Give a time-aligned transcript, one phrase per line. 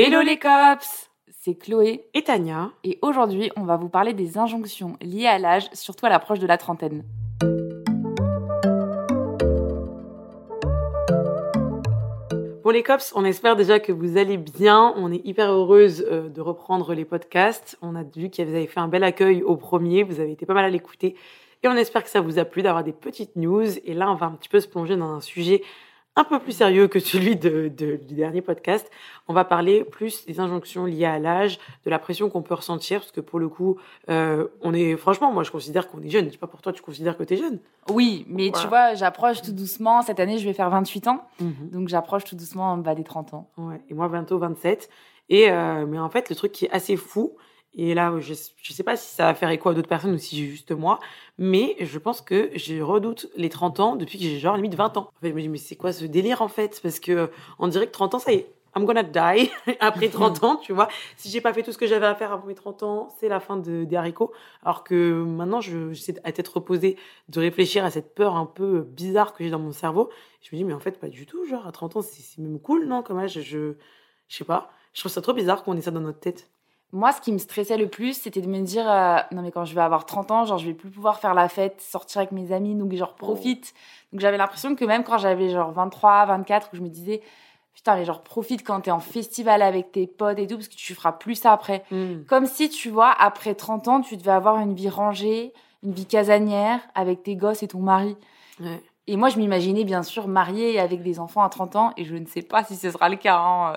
[0.00, 2.70] Hello les cops C'est Chloé et Tania.
[2.84, 6.46] et aujourd'hui on va vous parler des injonctions liées à l'âge, surtout à l'approche de
[6.46, 7.02] la trentaine.
[12.62, 14.94] Bon les cops, on espère déjà que vous allez bien.
[14.96, 17.76] On est hyper heureuse euh, de reprendre les podcasts.
[17.82, 20.46] On a vu que vous avez fait un bel accueil au premier, vous avez été
[20.46, 21.16] pas mal à l'écouter.
[21.64, 23.66] Et on espère que ça vous a plu d'avoir des petites news.
[23.84, 25.62] Et là, on va un petit peu se plonger dans un sujet
[26.18, 28.90] un peu plus sérieux que celui de, de- du dernier podcast.
[29.28, 33.00] On va parler plus des injonctions liées à l'âge, de la pression qu'on peut ressentir,
[33.00, 33.76] parce que pour le coup,
[34.10, 36.26] euh, on est, franchement, moi je considère qu'on est jeune.
[36.26, 37.58] Je sais pas pour toi, tu considères que tu es jeune
[37.90, 38.62] Oui, mais Voilà.
[38.62, 40.02] tu vois, j'approche tout doucement.
[40.02, 43.48] Cette année, je vais faire 28 ans, donc j'approche tout doucement bah, des 30 ans.
[43.56, 44.88] Ouais, et moi bientôt 27.
[45.30, 47.32] Et euh, mais en fait, le truc qui est assez fou,
[47.78, 50.18] et là, je je sais pas si ça va faire écho à d'autres personnes ou
[50.18, 50.98] si j'ai juste moi,
[51.38, 54.96] mais je pense que je redoute les 30 ans depuis que j'ai genre limite 20
[54.98, 55.10] ans.
[55.16, 56.80] En fait, je me dis, mais c'est quoi ce délire en fait?
[56.82, 58.54] Parce que on dirait que 30 ans, ça y est.
[58.76, 60.88] I'm gonna die après 30 ans, tu vois.
[61.16, 63.28] Si j'ai pas fait tout ce que j'avais à faire avant mes 30 ans, c'est
[63.28, 64.32] la fin de, des haricots.
[64.62, 66.96] Alors que maintenant, je- j'essaie à tête reposée
[67.28, 70.10] de réfléchir à cette peur un peu bizarre que j'ai dans mon cerveau.
[70.42, 71.44] Je me dis, mais en fait, pas du tout.
[71.46, 73.02] Genre, à 30 ans, c'est même cool, non?
[73.02, 73.72] Comme âge, je, je,
[74.28, 74.70] je sais pas.
[74.92, 76.50] Je trouve ça trop bizarre qu'on ait ça dans notre tête.
[76.92, 79.64] Moi, ce qui me stressait le plus, c'était de me dire euh, non mais quand
[79.64, 82.32] je vais avoir 30 ans, genre je vais plus pouvoir faire la fête, sortir avec
[82.32, 83.74] mes amis, donc genre profite.
[84.12, 87.20] Donc j'avais l'impression que même quand j'avais genre 23, 24, où je me disais
[87.74, 90.74] putain mais genre profite quand t'es en festival avec tes potes et tout parce que
[90.74, 91.84] tu feras plus ça après.
[92.26, 96.06] Comme si tu vois après 30 ans, tu devais avoir une vie rangée, une vie
[96.06, 98.16] casanière avec tes gosses et ton mari.
[98.60, 98.82] Ouais.
[99.10, 102.14] Et moi, je m'imaginais bien sûr mariée avec des enfants à 30 ans, et je
[102.14, 103.38] ne sais pas si ce sera le cas.
[103.38, 103.72] hein.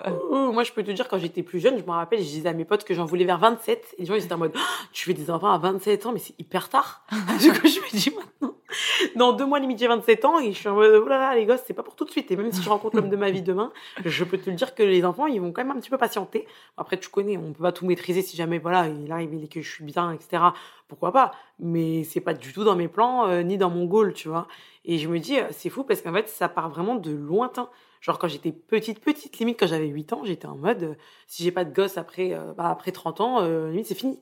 [0.52, 2.52] Moi, je peux te dire, quand j'étais plus jeune, je me rappelle, je disais à
[2.52, 3.94] mes potes que j'en voulais vers 27.
[3.96, 4.52] Et les gens, ils étaient en mode,
[4.92, 7.06] tu fais des enfants à 27 ans, mais c'est hyper tard.
[7.40, 8.54] du coup, je me dis maintenant,
[9.16, 11.62] dans deux mois limite, j'ai 27 ans, et je suis en mode, oh les gosses,
[11.66, 12.30] c'est pas pour tout de suite.
[12.30, 13.72] Et même si je rencontre l'homme de ma vie demain,
[14.04, 15.98] je peux te le dire que les enfants, ils vont quand même un petit peu
[15.98, 16.46] patienter.
[16.76, 19.60] Après, tu connais, on peut pas tout maîtriser si jamais, voilà, il arrive et que
[19.60, 20.42] je suis bien, etc.
[20.88, 21.32] Pourquoi pas?
[21.58, 24.46] Mais c'est pas du tout dans mes plans, euh, ni dans mon goal, tu vois.
[24.84, 27.70] Et je me dis, euh, c'est fou parce qu'en fait, ça part vraiment de lointain.
[28.00, 30.94] Genre quand j'étais petite, petite, limite quand j'avais 8 ans, j'étais en mode, euh,
[31.26, 34.20] si j'ai pas de gosse après, bah, après 30 ans, limite c'est fini.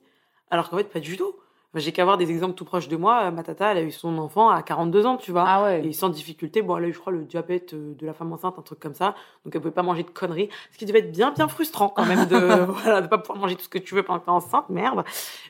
[0.49, 1.35] Alors qu'en fait, pas du tout.
[1.75, 3.23] J'ai qu'à voir des exemples tout proches de moi.
[3.23, 5.45] Euh, Ma tata, elle a eu son enfant à 42 ans, tu vois.
[5.47, 5.85] Ah ouais.
[5.85, 8.33] Et sans difficulté, bon, elle a eu, je crois, le diabète euh, de la femme
[8.33, 9.15] enceinte, un truc comme ça.
[9.45, 10.49] Donc, elle pouvait pas manger de conneries.
[10.71, 13.55] Ce qui devait être bien, bien frustrant, quand même, de, voilà, de pas pouvoir manger
[13.55, 15.05] tout ce que tu veux pendant que t'es enceinte, merde.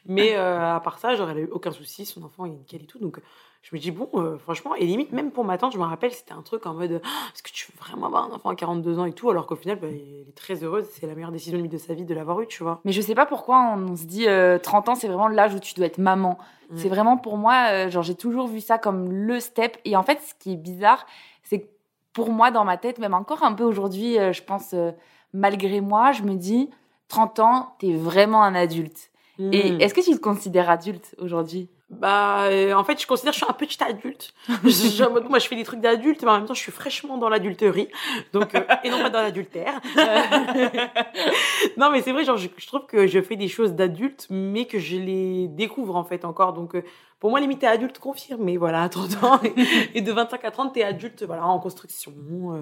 [0.05, 2.83] Mais, euh, à part ça, genre, elle a eu aucun souci, son enfant est nickel
[2.83, 2.99] et tout.
[2.99, 3.19] Donc,
[3.61, 6.11] je me dis, bon, euh, franchement, et limite, même pour ma tante, je me rappelle,
[6.11, 8.55] c'était un truc en mode, Ah, est-ce que tu veux vraiment avoir un enfant à
[8.55, 9.29] 42 ans et tout?
[9.29, 10.85] Alors qu'au final, bah, elle est très heureuse.
[10.93, 12.81] C'est la meilleure décision de sa vie de l'avoir eu, tu vois.
[12.85, 15.59] Mais je sais pas pourquoi on, se dit euh, 30 ans, c'est vraiment l'âge où
[15.59, 16.37] tu dois être maman.
[16.71, 16.77] Mm.
[16.77, 19.77] C'est vraiment pour moi, euh, genre j'ai toujours vu ça comme le step.
[19.85, 21.05] Et en fait, ce qui est bizarre,
[21.43, 21.67] c'est que
[22.13, 24.91] pour moi, dans ma tête, même encore un peu aujourd'hui, euh, je pense, euh,
[25.33, 26.69] malgré moi, je me dis
[27.09, 29.11] 30 ans, t'es vraiment un adulte.
[29.39, 29.81] Et Mm.
[29.81, 31.69] est-ce que tu te considères adulte aujourd'hui?
[31.91, 34.33] Bah, euh, en fait, je considère que je suis un petit adulte.
[34.63, 37.17] Je mode, moi, je fais des trucs d'adulte, mais en même temps, je suis fraîchement
[37.17, 37.89] dans l'adulterie.
[38.31, 39.81] Donc, euh, et non pas dans l'adultère.
[41.77, 44.65] non, mais c'est vrai, genre, je, je trouve que je fais des choses d'adulte, mais
[44.65, 46.53] que je les découvre, en fait, encore.
[46.53, 46.83] Donc, euh,
[47.19, 49.39] pour moi, limite, t'es adulte confirmé, voilà, à 30 ans.
[49.43, 49.53] Et,
[49.97, 52.13] et de 25 à 30, t'es adulte, voilà, en construction.
[52.55, 52.61] euh.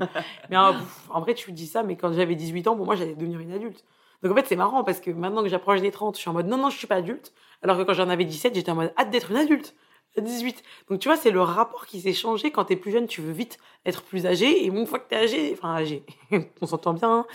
[0.50, 0.74] mais en,
[1.10, 3.52] en vrai, tu dis ça, mais quand j'avais 18 ans, pour moi, j'allais devenir une
[3.54, 3.84] adulte.
[4.24, 6.34] Donc, en fait, c'est marrant, parce que maintenant que j'approche des 30, je suis en
[6.34, 7.34] mode, non, non, je suis pas adulte.
[7.62, 9.76] Alors que quand j'en avais 17, j'étais en mode hâte d'être une adulte.
[10.18, 10.64] À 18.
[10.90, 12.50] Donc tu vois, c'est le rapport qui s'est changé.
[12.52, 14.48] Quand t'es plus jeune, tu veux vite être plus âgé.
[14.64, 16.04] Et une fois que t'es âgé, enfin âgé,
[16.62, 17.26] on s'entend bien, hein,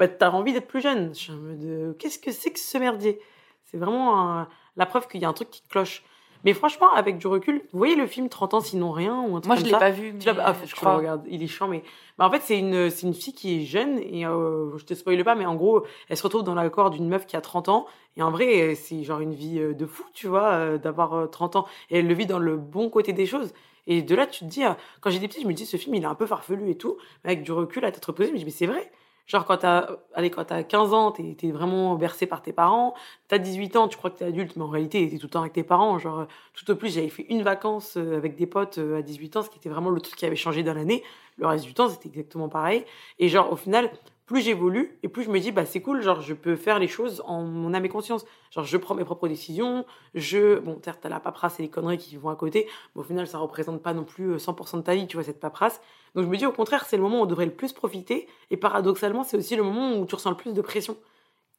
[0.00, 1.14] bah, t'as envie d'être plus jeune.
[1.14, 3.20] Je en mode, euh, qu'est-ce que c'est que ce merdier?
[3.64, 6.02] C'est vraiment un- la preuve qu'il y a un truc qui cloche.
[6.44, 9.40] Mais franchement, avec du recul, vous voyez le film 30 ans sinon rien ou un
[9.40, 10.14] truc Moi, je l'ai pas vu.
[10.18, 10.96] tu l'as mais, ah, je crois.
[10.96, 11.24] regardes.
[11.28, 11.82] Il est chiant, mais
[12.18, 14.94] bah, en fait c'est une c'est une fille qui est jeune et euh, je te
[14.94, 17.40] spoile pas, mais en gros elle se retrouve dans la corps d'une meuf qui a
[17.40, 17.86] 30 ans
[18.16, 21.14] et en vrai euh, c'est genre une vie euh, de fou, tu vois, euh, d'avoir
[21.14, 23.52] euh, 30 ans et elle le vit dans le bon côté des choses.
[23.86, 24.62] Et de là tu te dis,
[25.00, 26.96] quand j'étais petite, je me dis ce film il est un peu farfelu et tout,
[27.24, 28.90] mais avec du recul à tête reposée, je me dis mais c'est vrai.
[29.26, 32.94] Genre, quand t'as, allez, quand t'as 15 ans, t'es, t'es vraiment bercé par tes parents.
[33.28, 35.40] T'as 18 ans, tu crois que t'es adulte, mais en réalité, t'es tout le temps
[35.40, 35.98] avec tes parents.
[35.98, 39.36] Genre, tout au plus, j'avais fait une vacance euh, avec des potes euh, à 18
[39.36, 41.02] ans, ce qui était vraiment le truc qui avait changé dans l'année.
[41.38, 42.84] Le reste du temps, c'était exactement pareil.
[43.18, 43.90] Et genre, au final,
[44.26, 46.88] plus j'évolue et plus je me dis bah c'est cool genre je peux faire les
[46.88, 48.24] choses en mon âme et conscience.
[48.50, 49.84] Genre je prends mes propres décisions
[50.14, 53.04] je bon certes t'as la paperasse et les conneries qui vont à côté mais au
[53.04, 55.80] final ça représente pas non plus 100% euh, de ta vie tu vois cette paperasse.
[56.14, 58.26] Donc je me dis au contraire c'est le moment où on devrait le plus profiter
[58.50, 60.96] et paradoxalement c'est aussi le moment où tu ressens le plus de pression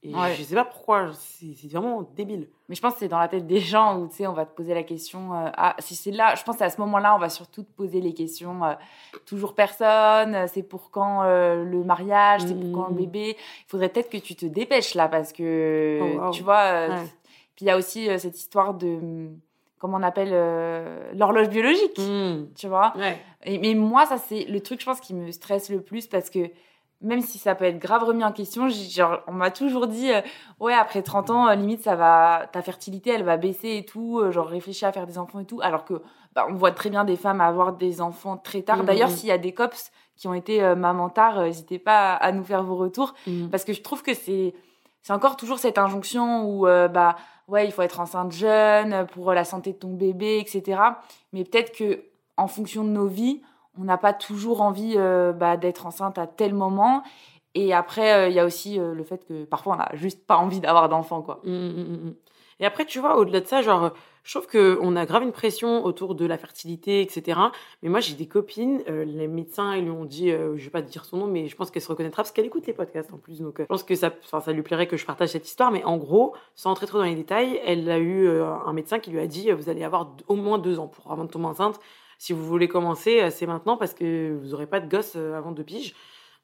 [0.06, 2.48] et je sais pas pourquoi, c'est vraiment débile.
[2.68, 4.46] Mais je pense que c'est dans la tête des gens où, tu sais, on va
[4.46, 5.34] te poser la question.
[5.34, 8.02] Euh, ah, si c'est là, je pense à ce moment-là, on va surtout te poser
[8.02, 8.63] les questions.
[8.63, 8.74] Euh,
[9.25, 12.98] toujours personne, c'est pour quand euh, le mariage, c'est pour quand le mmh.
[12.98, 13.38] bébé.
[13.38, 16.88] Il faudrait peut-être que tu te dépêches là parce que, oh, tu vois.
[17.56, 19.30] Puis il y a aussi cette histoire de.
[19.78, 20.31] Comment on appelle
[21.13, 22.54] l'horloge biologique, mmh.
[22.56, 22.94] tu vois.
[23.44, 26.30] Et, mais moi, ça, c'est le truc, je pense, qui me stresse le plus parce
[26.30, 26.50] que
[27.06, 30.22] même si ça peut être grave remis en question, genre, on m'a toujours dit, euh,
[30.60, 34.19] ouais, après 30 ans, euh, limite, ça va, ta fertilité, elle va baisser et tout,
[34.19, 36.02] euh, genre, réfléchis à faire des enfants et tout, alors que,
[36.34, 38.84] bah, on voit très bien des femmes avoir des enfants très tard.
[38.84, 39.13] Mmh, D'ailleurs, mmh.
[39.13, 42.63] s'il y a des cops qui ont été maman tard, n'hésitez pas à, nous faire
[42.63, 43.50] vos retours, mmh.
[43.50, 44.54] parce que je trouve que c'est,
[45.02, 47.16] c'est encore toujours cette injonction où, bah,
[47.48, 50.81] ouais, il faut être enceinte jeune pour la santé de ton bébé, etc.
[51.34, 52.04] Mais peut-être que,
[52.38, 53.42] en fonction de nos vies,
[53.80, 57.04] on n'a pas toujours envie euh, bah, d'être enceinte à tel moment.
[57.54, 60.25] Et après, euh, il y a aussi euh, le fait que parfois, on n'a juste
[60.25, 61.39] pas envie d'avoir d'enfants, quoi.
[61.44, 62.16] Mmh, mmh, mmh,
[62.62, 63.92] et après, tu vois, au-delà de ça, genre,
[64.24, 67.38] je trouve qu'on a grave une pression autour de la fertilité, etc.
[67.83, 71.04] Mais moi, j'ai des copines, les médecins, ils lui ont dit, je vais pas dire
[71.04, 73.42] son nom, mais je pense qu'elle se reconnaîtra parce qu'elle écoute les podcasts en plus.
[73.42, 75.69] Donc, je pense que ça, ça lui plairait que je partage cette histoire.
[75.69, 79.12] Mais en gros, sans entrer trop dans les détails, elle a eu un médecin qui
[79.12, 81.81] lui a dit, vous allez avoir au moins deux ans pour avant de tomber enceinte
[82.17, 85.38] si vous voulez commencer, euh, c'est maintenant parce que vous n'aurez pas de gosse euh,
[85.38, 85.94] avant deux piges.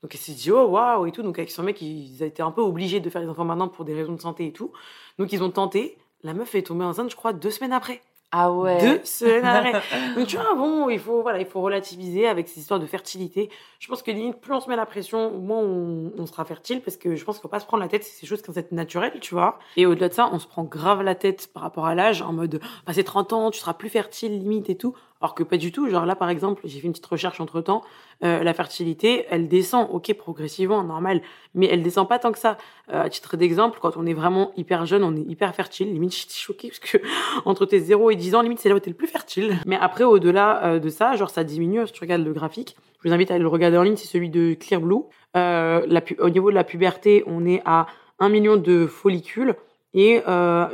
[0.01, 1.21] Donc elle s'est dit, oh waouh et tout.
[1.21, 3.67] Donc avec son mec, ils ont été un peu obligés de faire des enfants maintenant
[3.67, 4.71] pour des raisons de santé et tout.
[5.19, 5.97] Donc ils ont tenté.
[6.23, 8.01] La meuf est tombée enceinte, je crois, deux semaines après.
[8.33, 8.79] Ah ouais.
[8.79, 9.81] Deux semaines après.
[10.15, 13.49] Donc tu vois, bon, il faut, voilà, il faut relativiser avec ces histoires de fertilité.
[13.79, 16.81] Je pense que limite, plus on se met la pression, moins on, on sera fertile
[16.81, 18.53] parce que je pense qu'il faut pas se prendre la tête, c'est ces choses qui
[18.53, 19.59] sont naturelles, tu vois.
[19.75, 22.31] Et au-delà de ça, on se prend grave la tête par rapport à l'âge en
[22.31, 24.95] mode, passer 30 ans, tu seras plus fertile, limite et tout.
[25.21, 25.87] Alors que pas du tout.
[25.87, 27.83] Genre là, par exemple, j'ai fait une petite recherche entre temps.
[28.23, 31.21] Euh, la fertilité, elle descend, ok, progressivement, normal,
[31.53, 32.57] mais elle descend pas tant que ça.
[32.91, 35.93] Euh, à titre d'exemple, quand on est vraiment hyper jeune, on est hyper fertile.
[35.93, 36.97] Limite, j'étais choquée parce que
[37.45, 39.57] entre tes 0 et 10 ans, limite, c'est là où t'es le plus fertile.
[39.67, 41.85] Mais après, au-delà euh, de ça, genre, ça diminue.
[41.85, 44.29] Si tu regardes le graphique, je vous invite à le regarder en ligne, c'est celui
[44.29, 45.03] de Clear Blue.
[45.37, 45.85] Euh,
[46.19, 47.85] au niveau de la puberté, on est à
[48.19, 49.55] 1 million de follicules
[49.93, 50.21] et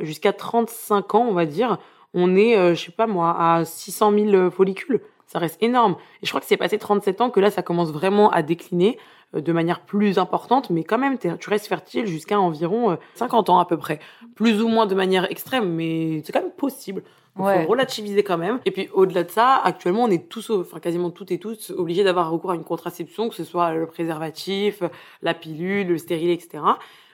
[0.02, 1.80] jusqu'à 35 ans, on va dire,
[2.14, 5.02] on est, euh, je sais pas moi, à 600 000 follicules.
[5.26, 5.98] Ça reste énorme.
[6.22, 8.98] Et je crois que c'est passé 37 ans que là, ça commence vraiment à décliner
[9.36, 13.54] euh, de manière plus importante, mais quand même, tu restes fertile jusqu'à environ 50 euh,
[13.54, 14.00] ans à peu près.
[14.36, 17.04] Plus ou moins de manière extrême, mais c'est quand même possible.
[17.40, 18.60] Il faut relativiser quand même.
[18.66, 22.04] Et puis au-delà de ça, actuellement, on est tous, enfin quasiment toutes et tous, obligés
[22.04, 24.82] d'avoir recours à une contraception, que ce soit le préservatif,
[25.22, 26.64] la pilule, le stérilet, etc.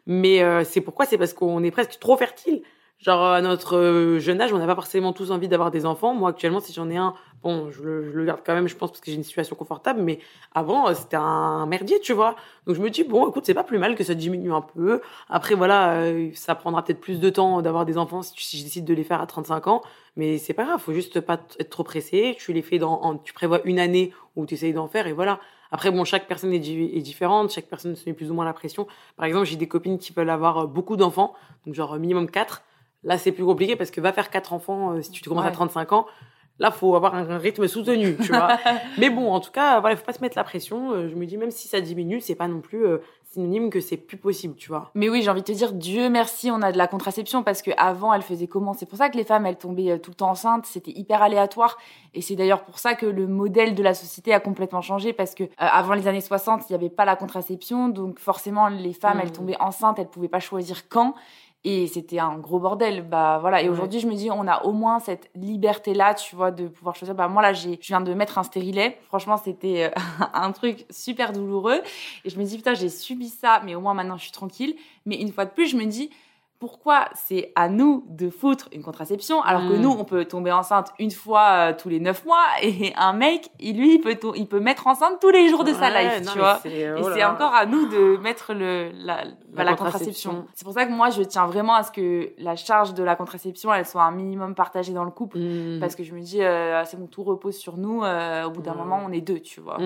[0.07, 1.05] Mais c'est pourquoi?
[1.05, 2.63] C'est parce qu'on est presque trop fertile.
[3.03, 6.13] Genre, à notre euh, jeune âge, on n'a pas forcément tous envie d'avoir des enfants.
[6.13, 7.13] Moi, actuellement, si j'en ai un,
[7.43, 10.01] bon, je le, garde quand même, je pense, parce que j'ai une situation confortable.
[10.01, 10.19] Mais
[10.55, 12.37] avant, euh, c'était un merdier, tu vois.
[12.65, 15.01] Donc, je me dis, bon, écoute, c'est pas plus mal que ça diminue un peu.
[15.27, 18.63] Après, voilà, euh, ça prendra peut-être plus de temps d'avoir des enfants si, si, je
[18.63, 19.81] décide de les faire à 35 ans.
[20.15, 22.37] Mais c'est pas grave, faut juste pas être trop pressé.
[22.39, 25.41] Tu les fais dans, tu prévois une année où tu essayes d'en faire et voilà.
[25.71, 28.53] Après, bon, chaque personne est, est, différente, chaque personne se met plus ou moins la
[28.53, 28.87] pression.
[29.17, 31.33] Par exemple, j'ai des copines qui veulent avoir beaucoup d'enfants,
[31.65, 32.63] donc genre minimum 4.
[33.03, 35.51] Là, c'est plus compliqué parce que va faire quatre enfants euh, si tu commences à
[35.51, 36.05] 35 ans.
[36.59, 38.59] Là, faut avoir un, rythme soutenu, tu vois.
[38.99, 40.91] Mais bon, en tout cas, voilà, faut pas se mettre la pression.
[40.91, 42.99] Euh, je me dis, même si ça diminue, c'est pas non plus euh,
[43.31, 44.91] synonyme que c'est plus possible, tu vois.
[44.93, 47.63] Mais oui, j'ai envie de te dire, Dieu merci, on a de la contraception parce
[47.63, 48.73] que avant, elle faisait comment?
[48.73, 50.67] C'est pour ça que les femmes, elles tombaient tout le temps enceintes.
[50.67, 51.79] C'était hyper aléatoire.
[52.13, 55.33] Et c'est d'ailleurs pour ça que le modèle de la société a complètement changé parce
[55.33, 59.19] que avant les années 60, il n'y avait pas la contraception, donc forcément, les femmes,
[59.19, 59.31] elles mmh.
[59.31, 61.15] tombaient enceintes, elles pouvaient pas choisir quand.
[61.65, 63.07] Et c'était un gros bordel.
[63.07, 63.61] Bah voilà.
[63.61, 66.95] Et aujourd'hui, je me dis, on a au moins cette liberté-là, tu vois, de pouvoir
[66.95, 67.15] choisir.
[67.15, 68.97] Bah moi là, j'ai, je viens de mettre un stérilet.
[69.07, 71.81] Franchement, c'était euh, un truc super douloureux.
[72.25, 74.75] Et je me dis, putain, j'ai subi ça, mais au moins maintenant, je suis tranquille.
[75.05, 76.09] Mais une fois de plus, je me dis,
[76.59, 79.81] pourquoi c'est à nous de foutre une contraception alors que mm.
[79.81, 83.51] nous on peut tomber enceinte une fois euh, tous les neuf mois et un mec
[83.59, 86.59] lui il peut il peut mettre enceinte tous les jours de sa life tu vois
[86.65, 90.85] et oh c'est encore à nous de mettre le la, la, contraception c'est pour ça
[90.85, 94.03] que moi je tiens vraiment à ce que la charge de la contraception elle soit
[94.03, 95.79] un minimum partagée dans le couple mm.
[95.79, 98.61] parce que je me dis euh, c'est bon tout repose sur nous euh, au bout
[98.61, 98.77] d'un mm.
[98.77, 99.77] moment on est deux tu vois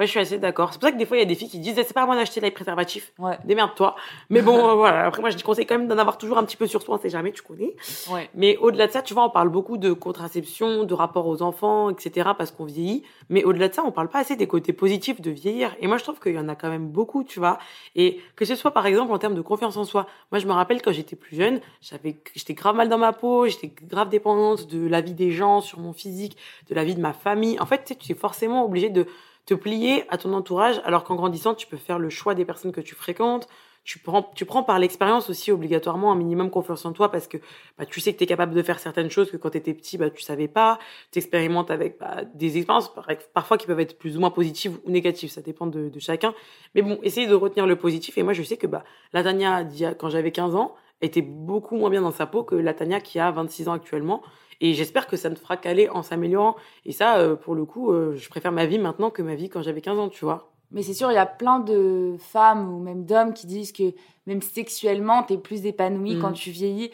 [0.00, 0.72] Ouais, je suis assez d'accord.
[0.72, 2.04] C'est pour ça que des fois, il y a des filles qui disent c'est pas
[2.04, 3.12] à moi d'acheter les préservatifs.
[3.18, 3.38] Ouais.
[3.44, 3.96] Démerde-toi.
[4.30, 5.04] Mais bon, euh, voilà.
[5.04, 6.98] Après, moi, je conseille quand même d'en avoir toujours un petit peu sur soi, on
[6.98, 7.76] sait jamais, tu connais.
[8.10, 8.30] Ouais.
[8.34, 11.90] Mais au-delà de ça, tu vois, on parle beaucoup de contraception, de rapport aux enfants,
[11.90, 13.02] etc., parce qu'on vieillit.
[13.28, 15.76] Mais au-delà de ça, on parle pas assez des côtés positifs de vieillir.
[15.80, 17.58] Et moi, je trouve qu'il y en a quand même beaucoup, tu vois.
[17.94, 20.06] Et que ce soit, par exemple, en termes de confiance en soi.
[20.32, 23.46] Moi, je me rappelle quand j'étais plus jeune, j'avais, j'étais grave mal dans ma peau,
[23.48, 26.38] j'étais grave dépendante de la vie des gens, sur mon physique,
[26.70, 27.60] de la vie de ma famille.
[27.60, 29.06] En fait, tu sais, tu es forcément obligé de
[29.46, 32.72] te plier à ton entourage, alors qu'en grandissant, tu peux faire le choix des personnes
[32.72, 33.48] que tu fréquentes.
[33.82, 37.38] Tu prends, tu prends par l'expérience aussi obligatoirement un minimum confiance en toi parce que
[37.78, 39.72] bah, tu sais que tu es capable de faire certaines choses que quand tu étais
[39.72, 40.78] petit, bah, tu savais pas.
[41.12, 44.78] Tu expérimentes avec bah, des expériences par- parfois qui peuvent être plus ou moins positives
[44.84, 46.34] ou négatives, ça dépend de, de chacun.
[46.74, 48.18] Mais bon, essayer de retenir le positif.
[48.18, 49.64] Et moi, je sais que bah, la Tania,
[49.98, 53.18] quand j'avais 15 ans, était beaucoup moins bien dans sa peau que la Tania qui
[53.18, 54.22] a 26 ans actuellement.
[54.60, 56.54] Et j'espère que ça ne fera qu'aller en s'améliorant.
[56.84, 59.48] Et ça, euh, pour le coup, euh, je préfère ma vie maintenant que ma vie
[59.48, 60.52] quand j'avais 15 ans, tu vois.
[60.70, 63.92] Mais c'est sûr, il y a plein de femmes ou même d'hommes qui disent que
[64.26, 66.20] même sexuellement, t'es plus épanoui Mm.
[66.20, 66.90] quand tu vieillis.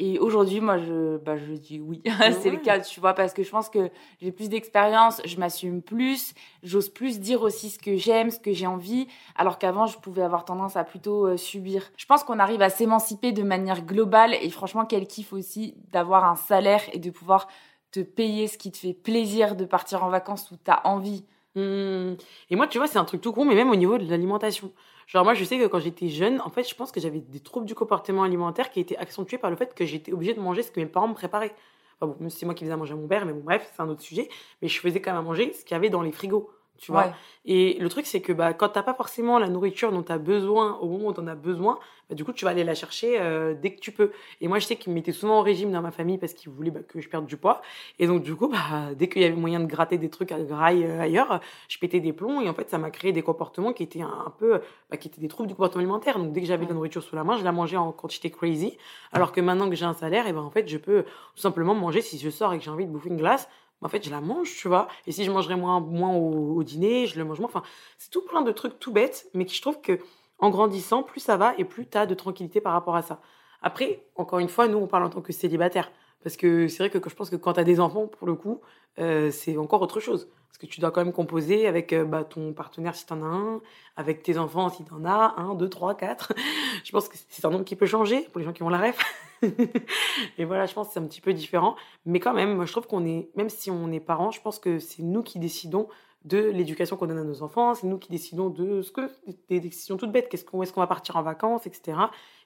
[0.00, 2.02] Et aujourd'hui, moi, je, bah, je dis oui.
[2.40, 3.90] c'est le cas, tu vois, parce que je pense que
[4.20, 8.52] j'ai plus d'expérience, je m'assume plus, j'ose plus dire aussi ce que j'aime, ce que
[8.52, 11.90] j'ai envie, alors qu'avant, je pouvais avoir tendance à plutôt euh, subir.
[11.96, 16.24] Je pense qu'on arrive à s'émanciper de manière globale et franchement, quel kiff aussi d'avoir
[16.24, 17.48] un salaire et de pouvoir
[17.90, 21.24] te payer ce qui te fait plaisir de partir en vacances où t'as envie.
[21.56, 22.16] Hum.
[22.50, 24.72] Et moi, tu vois, c'est un truc tout con, mais même au niveau de l'alimentation.
[25.08, 27.40] Genre, moi, je sais que quand j'étais jeune, en fait, je pense que j'avais des
[27.40, 30.62] troubles du comportement alimentaire qui étaient accentués par le fait que j'étais obligée de manger
[30.62, 31.54] ce que mes parents me préparaient.
[31.98, 33.82] Enfin bon, c'est moi qui faisais à manger à mon père, mais bon, bref, c'est
[33.82, 34.28] un autre sujet.
[34.60, 36.92] Mais je faisais quand même à manger ce qu'il y avait dans les frigos, tu
[36.92, 37.06] vois.
[37.06, 37.12] Ouais.
[37.44, 40.18] Et le truc, c'est que bah, quand t'as pas forcément la nourriture dont tu as
[40.18, 42.74] besoin au moment où tu en as besoin, bah, du coup, tu vas aller la
[42.74, 44.12] chercher euh, dès que tu peux.
[44.40, 46.50] Et moi, je sais qu'ils me mettaient souvent au régime dans ma famille parce qu'ils
[46.50, 47.60] voulaient bah, que je perde du poids.
[47.98, 50.38] Et donc, du coup, bah, dès qu'il y avait moyen de gratter des trucs à
[50.40, 52.40] graille euh, ailleurs, je pétais des plombs.
[52.40, 55.08] Et en fait, ça m'a créé des comportements qui étaient un, un peu, bah, qui
[55.08, 56.18] étaient des troubles du comportement alimentaire.
[56.18, 58.30] Donc, dès que j'avais de la nourriture sous la main, je la mangeais en quantité
[58.30, 58.78] crazy.
[59.12, 61.74] Alors que maintenant que j'ai un salaire, et ben en fait, je peux tout simplement
[61.74, 63.48] manger si je sors et que j'ai envie de bouffer une glace.
[63.80, 64.88] En fait, je la mange, tu vois.
[65.06, 67.48] Et si je mangerais moins, au dîner, je le mange moins.
[67.48, 67.62] Enfin,
[67.96, 70.00] c'est tout plein de trucs tout bêtes, mais qui je trouve que
[70.38, 73.20] en grandissant, plus ça va et plus tu as de tranquillité par rapport à ça.
[73.62, 75.90] Après, encore une fois, nous, on parle en tant que célibataire.
[76.22, 78.34] Parce que c'est vrai que, je pense que quand tu as des enfants, pour le
[78.34, 78.60] coup,
[78.98, 80.28] euh, c'est encore autre chose.
[80.48, 83.22] Parce que tu dois quand même composer avec euh, bah, ton partenaire si tu en
[83.22, 83.60] as un,
[83.96, 86.32] avec tes enfants si tu en as un, deux, trois, quatre.
[86.84, 88.78] je pense que c'est un nombre qui peut changer pour les gens qui ont la
[88.78, 88.98] ref.
[90.38, 91.76] et voilà, je pense que c'est un petit peu différent.
[92.06, 94.78] Mais quand même, je trouve qu'on est, même si on est parents, je pense que
[94.80, 95.88] c'est nous qui décidons
[96.24, 99.10] de l'éducation qu'on donne à nos enfants, c'est nous qui décidons de ce que
[99.48, 101.98] des décisions toutes bêtes, est-ce qu'on va partir en vacances, etc.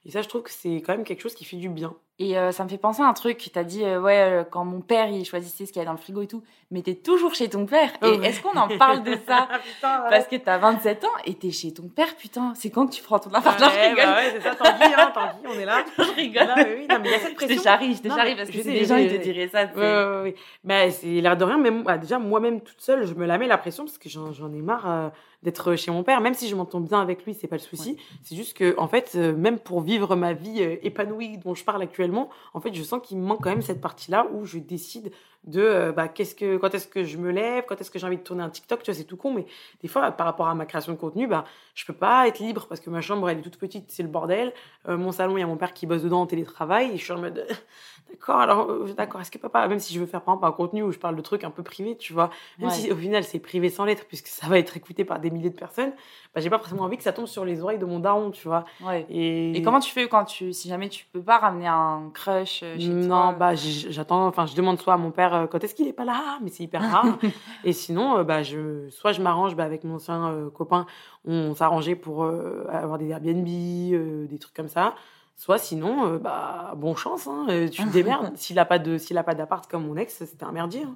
[0.04, 1.94] Et ça, je trouve que c'est quand même quelque chose qui fait du bien.
[2.18, 3.38] Et euh, ça me fait penser à un truc.
[3.38, 5.86] Tu as dit, euh, ouais, euh, quand mon père, il choisissait ce qu'il y a
[5.86, 6.42] dans le frigo et tout,
[6.72, 7.88] mais t'es toujours chez ton père.
[8.02, 8.26] Oh et ouais.
[8.28, 11.72] est-ce qu'on en parle de ça Putain, Parce que t'as 27 ans et t'es chez
[11.72, 12.52] ton père, putain.
[12.56, 14.04] C'est quand que tu prends ton appart Non, je ouais, rigole.
[14.04, 15.84] bah ouais, c'est ça, tanguy, hein, tanguy, on est là.
[15.98, 16.46] Je rigole.
[16.48, 17.56] Non, mais oui, non, mais il y a cette Je pression.
[17.56, 19.18] te charrie, je te Non, charrie mais parce que je sais, les gens, je- ils
[19.18, 19.64] te diraient ça.
[19.64, 20.34] Ouais, ouais, ouais.
[20.64, 23.46] Mais c'est l'air de rien, même, bah, déjà, moi-même, toute seule, je me la mets
[23.46, 26.20] la pression parce que j'en j'en ai marre d'être chez mon père.
[26.20, 27.96] Même si je m'entends bien avec lui, c'est pas le souci.
[28.22, 31.64] C'est juste que, en fait, euh, même pour vivre ma vie euh, épanouie dont je
[31.64, 34.58] parle actuellement, en fait, je sens qu'il me manque quand même cette partie-là où je
[34.58, 35.12] décide
[35.44, 38.06] de, euh, bah, qu'est-ce que, quand est-ce que je me lève, quand est-ce que j'ai
[38.06, 39.46] envie de tourner un TikTok, tu vois, c'est tout con, mais
[39.80, 41.44] des fois, par rapport à ma création de contenu, bah,
[41.74, 44.08] je peux pas être libre parce que ma chambre, elle est toute petite, c'est le
[44.08, 44.52] bordel.
[44.88, 47.02] Euh, mon salon, il y a mon père qui bosse dedans en télétravail et je
[47.02, 47.44] suis en mode,
[48.12, 50.52] d'accord, alors, euh, d'accord, est-ce que papa, même si je veux faire par exemple un
[50.52, 52.74] contenu où je parle de trucs un peu privés, tu vois, même Ouais.
[52.74, 55.50] si au final c'est privé sans lettres puisque ça va être écouté par des milliers
[55.50, 55.92] de personnes,
[56.34, 58.46] bah, j'ai pas forcément envie que ça tombe sur les oreilles de mon daron, tu
[58.46, 58.64] vois.
[58.84, 59.04] Ouais.
[59.08, 62.60] Et, Et comment tu fais quand tu, si jamais tu peux pas ramener un crush
[62.62, 65.62] euh, chez non, toi bah j'attends, enfin je demande soit à mon père euh, quand
[65.64, 67.18] est-ce qu'il est pas là, mais c'est hyper rare.
[67.64, 70.86] et sinon, bah je, soit je m'arrange bah, avec mon ancien euh, copain,
[71.24, 74.94] on s'arrangeait pour euh, avoir des Airbnb, euh, des trucs comme ça.
[75.42, 78.36] Soit sinon, euh, bah bon chance, hein, euh, tu te démerdes.
[78.36, 80.84] s'il a pas de, s'il a pas d'appart comme mon ex, c'était un merdier.
[80.84, 80.94] hein.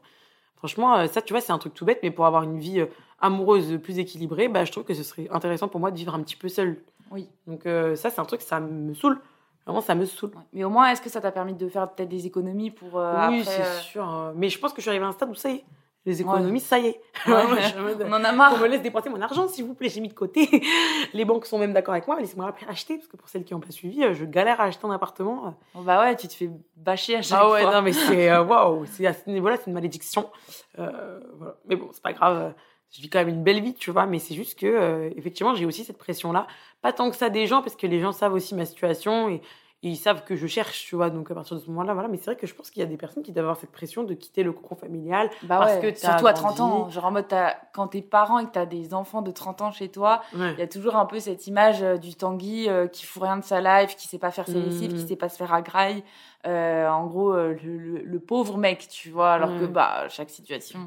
[0.56, 2.80] Franchement, euh, ça, tu vois, c'est un truc tout bête, mais pour avoir une vie
[3.20, 6.20] amoureuse plus équilibrée, bah je trouve que ce serait intéressant pour moi de vivre un
[6.22, 6.76] petit peu seul.
[7.10, 7.28] Oui.
[7.48, 9.20] Donc euh, ça, c'est un truc, ça me saoule.
[9.66, 10.30] Vraiment, ça me saoule.
[10.30, 10.42] Ouais.
[10.52, 13.14] Mais au moins, est-ce que ça t'a permis de faire peut-être des économies pour euh,
[13.30, 14.08] oui, après, c'est euh, sûr.
[14.14, 15.64] euh, Mais je pense que je suis arrivée à un stade où ça y est.
[16.06, 17.00] Les économies, ça y est.
[17.26, 17.34] Ouais.
[18.04, 18.58] On en a On marre.
[18.58, 20.62] me laisse dépenser mon argent, s'il vous plaît, j'ai mis de côté.
[21.12, 23.54] Les banques sont même d'accord avec moi, laissez-moi après acheter, parce que pour celles qui
[23.54, 25.54] n'ont pas suivi, euh, je galère à acheter un appartement.
[25.75, 27.75] Bah ouais, tu te fais bâcher à chaque Ah ouais, fois.
[27.75, 30.30] non, mais c'est euh, waouh, c'est à ce niveau-là, c'est une malédiction.
[30.78, 31.56] Euh, voilà.
[31.68, 32.54] Mais bon, c'est pas grave.
[32.92, 35.56] Je vis quand même une belle vie, tu vois, mais c'est juste que, euh, effectivement,
[35.56, 36.46] j'ai aussi cette pression-là.
[36.82, 39.42] Pas tant que ça des gens, parce que les gens savent aussi ma situation et,
[39.83, 41.11] et ils savent que je cherche, tu vois.
[41.11, 42.09] Donc à partir de ce moment-là, voilà.
[42.09, 43.71] Mais c'est vrai que je pense qu'il y a des personnes qui doivent avoir cette
[43.71, 45.28] pression de quitter le cocon familial.
[45.42, 46.88] Bah parce ouais, que surtout à 30 ans.
[46.88, 47.26] Genre en mode,
[47.75, 50.52] quand t'es parent et que t'as des enfants de 30 ans chez toi, Ouais.
[50.54, 53.37] il y a toujours un peu cette image euh, du Tanguy euh, qui fout rien
[53.37, 54.99] de sa life, qui sait pas faire ses lessives, Mhm.
[54.99, 56.02] qui sait pas se faire à graille.
[56.47, 59.33] Euh, en gros, euh, le, le- le pauvre mec, tu vois.
[59.33, 59.68] Alors que Ouais.
[59.68, 60.80] bah, chaque situation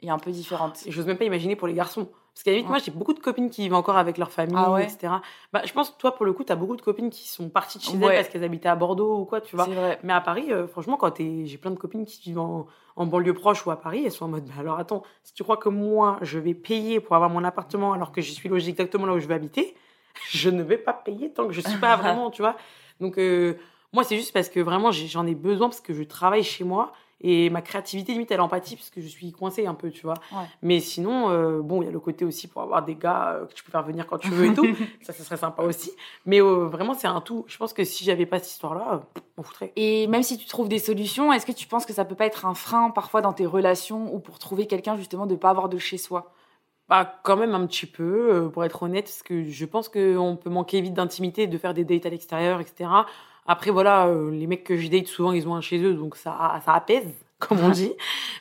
[0.00, 0.86] est un peu différente.
[0.86, 2.08] Et j'ose même pas imaginer pour les garçons.
[2.34, 2.76] Parce qu'à la limite, Ouais.
[2.78, 5.14] moi, j'ai beaucoup de copines qui vivent encore avec leur famille, Ah ouais etc.
[5.52, 7.78] Bah, je pense que toi, pour le coup, t'as beaucoup de copines qui sont parties
[7.78, 8.06] de chez Ouais.
[8.08, 9.66] elles parce qu'elles habitaient à Bordeaux ou quoi, tu vois.
[9.66, 10.00] Vrai.
[10.02, 11.46] Mais à Paris, euh, franchement, quand t'es...
[11.46, 14.24] j'ai plein de copines qui vivent en, en banlieue proche ou à Paris, elles sont
[14.24, 17.30] en mode, bah alors attends, si tu crois que moi, je vais payer pour avoir
[17.30, 19.76] mon appartement alors que je suis logée exactement là où je veux habiter,
[20.28, 22.56] je ne vais pas payer tant que je suis pas vraiment, tu vois.
[22.98, 23.54] Donc, euh,
[23.92, 26.92] moi, c'est juste parce que vraiment, j'en ai besoin parce que je travaille chez moi
[27.26, 30.18] et ma créativité, limite, elle empathie parce que je suis coincée un peu, tu vois.
[30.30, 30.44] Ouais.
[30.60, 33.46] Mais sinon, euh, bon, il y a le côté aussi pour avoir des gars euh,
[33.46, 34.66] que tu peux faire venir quand tu veux et tout.
[35.00, 35.90] ça, ce serait sympa aussi.
[36.26, 37.46] Mais euh, vraiment, c'est un tout.
[37.48, 39.04] Je pense que si j'avais pas cette histoire-là,
[39.38, 39.72] on foutrait.
[39.74, 42.26] Et même si tu trouves des solutions, est-ce que tu penses que ça peut pas
[42.26, 45.70] être un frein parfois dans tes relations ou pour trouver quelqu'un justement de pas avoir
[45.70, 46.34] de chez soi?
[46.90, 50.50] Bah, quand même un petit peu, pour être honnête, parce que je pense qu'on peut
[50.50, 52.90] manquer vite d'intimité, de faire des dates à l'extérieur, etc.
[53.46, 56.16] Après, voilà, euh, les mecs que je date, souvent, ils ont un chez eux, donc
[56.16, 57.06] ça, ça apaise,
[57.38, 57.92] comme on dit.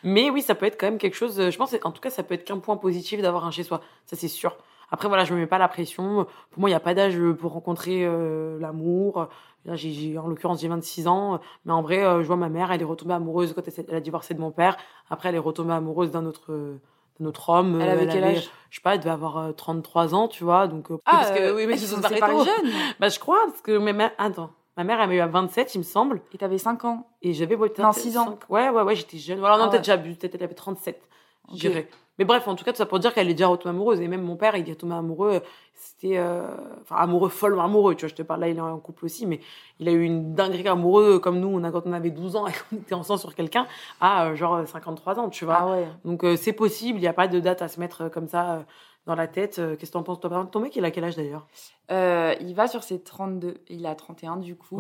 [0.04, 2.10] Mais oui, ça peut être quand même quelque chose, euh, je pense, en tout cas,
[2.10, 4.56] ça peut être qu'un point positif d'avoir un chez soi, ça c'est sûr.
[4.92, 6.28] Après, voilà, je me mets pas la pression.
[6.52, 9.28] Pour moi, il n'y a pas d'âge pour rencontrer euh, l'amour.
[9.66, 11.40] Là, j'ai, en l'occurrence, j'ai 26 ans.
[11.66, 13.96] Mais en vrai, euh, je vois ma mère, elle est retombée amoureuse quand elle, elle
[13.96, 14.78] a divorcé de mon père.
[15.10, 16.80] Après, elle est retombée amoureuse d'un autre, euh,
[17.20, 17.80] d'un autre homme.
[17.82, 18.50] Elle Euh, avait quel avait- âge?
[18.70, 20.68] je sais pas, elle devait avoir euh, 33 ans, tu vois.
[20.68, 22.72] Donc, euh, Ah, parce que, euh, oui, mais ils sont séparés jeunes.
[23.00, 25.76] Bah, je crois, parce que ma mère, attends, ma mère, elle m'a eu à 27,
[25.76, 26.22] il me semble.
[26.34, 27.08] Et t'avais 5 ans.
[27.22, 28.26] Et j'avais peut-être Non, six ans.
[28.26, 29.40] cinq- Ouais, ouais, ouais, j'étais jeune.
[29.40, 30.16] Voilà, non, Ah peut-être ouais.
[30.16, 31.02] peut-être elle avait 37,
[31.50, 31.60] je Ok.
[31.60, 31.88] dirais.
[32.20, 34.00] Mais bref, en tout cas, tout ça pour dire qu'elle est déjà retombée amoureuse.
[34.00, 35.42] Et même mon père, il est tombé amoureux.
[35.74, 36.18] C'était.
[36.20, 36.44] euh,
[36.84, 37.96] Enfin, amoureux, follement amoureux.
[37.96, 39.26] Tu vois, je te parle là, il est en couple aussi.
[39.26, 39.40] Mais
[39.80, 42.46] il a eu une dinguerie amoureux comme nous, on a, quand on avait 12 ans
[42.48, 43.66] et qu'on était ensemble sur quelqu'un,
[44.00, 45.58] à euh, genre 53 ans, tu vois.
[45.60, 45.88] Ah ouais.
[46.06, 48.64] Donc euh, c'est possible, il n'y a pas de date à se mettre comme ça
[49.06, 49.60] dans la tête.
[49.60, 50.30] Euh, Qu'est-ce que t'en penses, toi?
[50.30, 51.48] Par exemple, Ton mec, il a quel âge d'ailleurs?
[51.92, 53.56] Euh, il va sur ses 32.
[53.70, 54.78] Il a 31 du coup.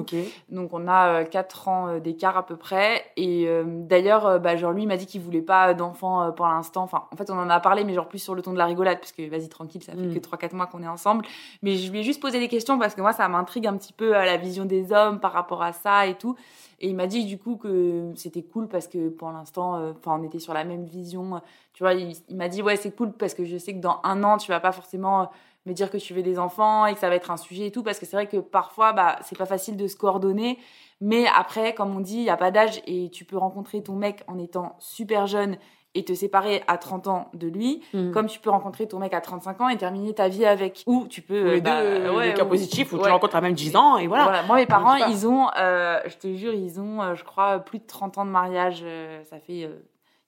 [0.49, 3.03] Donc on a 4 ans euh, d'écart à peu près.
[3.17, 6.83] Et euh, d'ailleurs, bah, genre lui il m'a dit qu'il voulait pas d'enfant pour l'instant.
[6.83, 8.65] Enfin, en fait, on en a parlé, mais genre plus sur le ton de la
[8.65, 10.13] rigolade, parce que vas-y tranquille, ça fait Mm.
[10.13, 11.25] que 3-4 mois qu'on est ensemble.
[11.61, 13.93] Mais je lui ai juste posé des questions parce que moi, ça m'intrigue un petit
[13.93, 16.35] peu à la vision des hommes par rapport à ça et tout.
[16.79, 20.23] Et il m'a dit du coup que c'était cool parce que pour l'instant, euh, on
[20.23, 21.41] était sur la même vision.
[21.73, 23.99] Tu vois, il, il m'a dit ouais, c'est cool parce que je sais que dans
[24.03, 25.25] un an, tu vas pas forcément euh,
[25.65, 27.71] me dire que tu veux des enfants et que ça va être un sujet et
[27.71, 30.59] tout parce que c'est vrai que parfois, bah, c'est pas facile de se coordonner.
[31.01, 33.93] Mais après, comme on dit, il n'y a pas d'âge et tu peux rencontrer ton
[33.93, 35.57] mec en étant super jeune
[35.95, 38.11] et te séparer à 30 ans de lui, Mm.
[38.11, 40.83] comme tu peux rencontrer ton mec à 35 ans et terminer ta vie avec.
[40.87, 41.41] Ou tu peux...
[41.41, 43.03] Ou les euh, bah, deux, ouais, les cas ou- positifs où ouais.
[43.03, 44.41] tu rencontres à même 10 ans et voilà.
[44.43, 47.77] Moi, mes parents, ils ont, euh, je te jure, ils ont, euh, je crois, plus
[47.79, 48.81] de 30 ans de mariage.
[48.83, 49.65] euh, ça fait...
[49.65, 49.79] euh,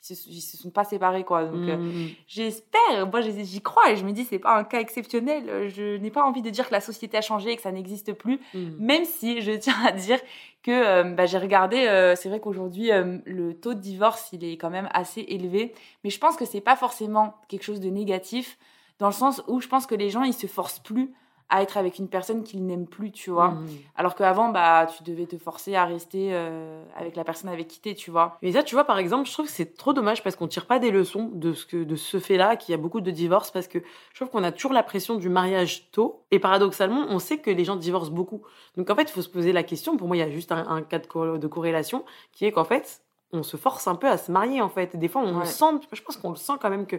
[0.09, 1.45] ils, se, sont pas séparés, quoi.
[1.45, 2.09] Donc, euh, Mm.
[2.27, 5.69] J'espère, moi j'y crois et je me dis c'est pas un cas exceptionnel.
[5.69, 8.13] Je n'ai pas envie de dire que la société a changé et que ça n'existe
[8.13, 10.19] plus, même si je tiens à dire
[10.63, 12.89] que euh, bah, j'ai regardé, euh, c'est vrai qu'aujourd'hui
[13.25, 16.61] le taux de divorce il est quand même assez élevé, mais je pense que c'est
[16.61, 18.57] pas forcément quelque chose de négatif
[18.99, 21.13] dans le sens où je pense que les gens ils se forcent plus
[21.49, 23.49] à être avec une personne qu'ils n'aiment plus, tu vois.
[23.49, 23.67] Mm.
[23.95, 27.79] Alors qu'avant bah tu devais te forcer à rester euh, avec la personne avec qui
[27.79, 28.38] t'es, tu vois.
[28.41, 30.65] Mais ça, tu vois, par exemple, je trouve que c'est trop dommage parce qu'on tire
[30.65, 33.51] pas des leçons de ce que de ce fait-là, qu'il y a beaucoup de divorces,
[33.51, 33.79] parce que
[34.12, 37.51] je trouve qu'on a toujours la pression du mariage tôt, et paradoxalement, on sait que
[37.51, 38.41] les gens divorcent beaucoup.
[38.75, 39.97] Donc en fait, il faut se poser la question.
[39.97, 42.51] Pour moi, il y a juste un, un cas de, co- de corrélation qui est
[42.51, 44.95] qu'en fait, on se force un peu à se marier en fait.
[44.95, 45.45] Des fois, on Ouais.
[45.45, 46.95] sent, je pense qu'on le sent quand même que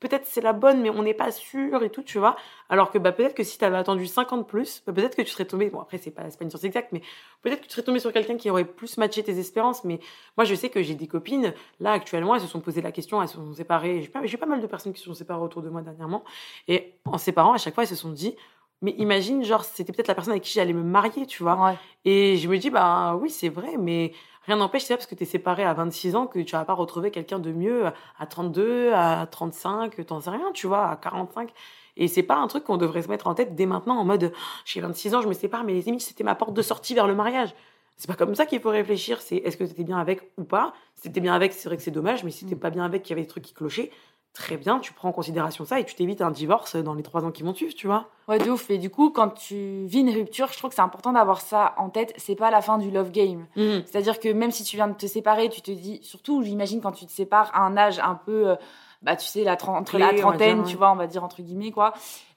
[0.00, 2.36] peut-être c'est la bonne, mais on n'est pas sûr et tout, tu vois.
[2.68, 5.30] Alors que bah, peut-être que si tu avais attendu 50 plus, bah, peut-être que tu
[5.30, 5.70] serais tombé.
[5.70, 7.02] Bon, après, c'est pas, pas une science exacte, mais
[7.42, 9.84] peut-être que tu serais tombé sur quelqu'un qui aurait plus matché tes espérances.
[9.84, 10.00] Mais
[10.36, 13.22] moi, je sais que j'ai des copines, là, actuellement, elles se sont posé la question,
[13.22, 14.02] elles se sont séparées.
[14.02, 16.24] J'ai pas, pas mal de personnes qui se sont séparées autour de moi dernièrement.
[16.66, 18.34] Et en séparant, à chaque fois, elles se sont dit,
[18.82, 21.62] mais imagine, genre, c'était peut-être la personne avec qui j'allais me marier, tu vois.
[21.62, 21.74] Ouais.
[22.06, 24.12] Et je me dis, bah oui, c'est vrai, mais
[24.46, 26.64] rien n'empêche, c'est pas parce que tu es séparé à 26 ans que tu vas
[26.64, 27.86] pas retrouver quelqu'un de mieux
[28.18, 31.52] à 32, à 35, t'en sais rien, tu vois, à 45.
[31.96, 34.32] Et c'est pas un truc qu'on devrait se mettre en tête dès maintenant en mode,
[34.64, 37.06] j'ai 26 ans, je me sépare, mais les limites, c'était ma porte de sortie vers
[37.06, 37.54] le mariage.
[37.96, 40.72] C'est pas comme ça qu'il faut réfléchir, c'est est-ce que t'étais bien avec ou pas.
[40.94, 43.02] Si t'étais bien avec, c'est vrai que c'est dommage, mais si t'étais pas bien avec,
[43.02, 43.90] qu'il y avait des trucs qui clochaient,
[44.32, 47.24] très bien, tu prends en considération ça et tu t'évites un divorce dans les trois
[47.24, 48.08] ans qui vont suivre, tu vois.
[48.28, 48.70] Ouais, de ouf.
[48.70, 51.74] Et du coup, quand tu vis une rupture, je trouve que c'est important d'avoir ça
[51.78, 52.12] en tête.
[52.16, 53.46] C'est pas la fin du love game.
[53.56, 56.92] C'est-à-dire que même si tu viens de te séparer, tu te dis, surtout, j'imagine quand
[56.92, 58.56] tu te sépares à un âge un peu, euh,
[59.02, 61.72] bah, tu sais, la, entre la trentaine, dire, tu vois, on va dire entre guillemets,
[61.72, 61.92] quoi.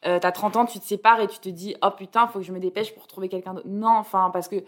[0.05, 2.45] Euh, t'as 30 ans, tu te sépares et tu te dis, oh putain, faut que
[2.45, 3.67] je me dépêche pour trouver quelqu'un d'autre.
[3.69, 4.63] Non, enfin, parce que,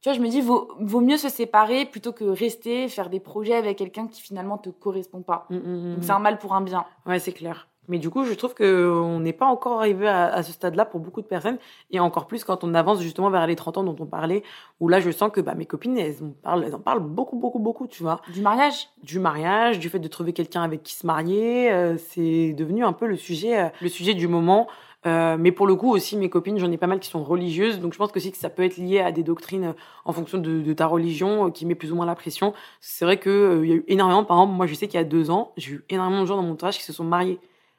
[0.00, 3.20] tu vois, je me dis, vaut, vaut mieux se séparer plutôt que rester, faire des
[3.20, 5.46] projets avec quelqu'un qui finalement te correspond pas.
[5.50, 6.84] Mm, mm, mm, Donc c'est un mal pour un bien.
[7.06, 7.66] Ouais, c'est clair.
[7.88, 10.84] Mais du coup, je trouve que on n'est pas encore arrivé à, à ce stade-là
[10.84, 11.58] pour beaucoup de personnes,
[11.90, 14.42] et encore plus quand on avance justement vers les 30 ans dont on parlait,
[14.80, 17.36] où là, je sens que bah, mes copines, elles en parlent, elles en parlent beaucoup,
[17.36, 18.20] beaucoup, beaucoup, tu vois.
[18.32, 18.88] Du mariage?
[19.04, 22.92] Du mariage, du fait de trouver quelqu'un avec qui se marier, euh, c'est devenu un
[22.92, 24.66] peu le sujet, euh, le sujet du moment.
[25.06, 27.78] Euh, mais pour le coup aussi, mes copines, j'en ai pas mal qui sont religieuses,
[27.80, 29.72] donc je pense aussi que ça peut être lié à des doctrines euh,
[30.04, 32.54] en fonction de, ta religion euh, qui met plus ou moins la pression.
[32.80, 34.98] C'est vrai que euh, il y a eu énormément, par exemple, moi je sais qu'il
[34.98, 37.04] y a deux ans, j'ai eu énormément de gens dans mon entourage qui se sont
[37.04, 37.38] mariés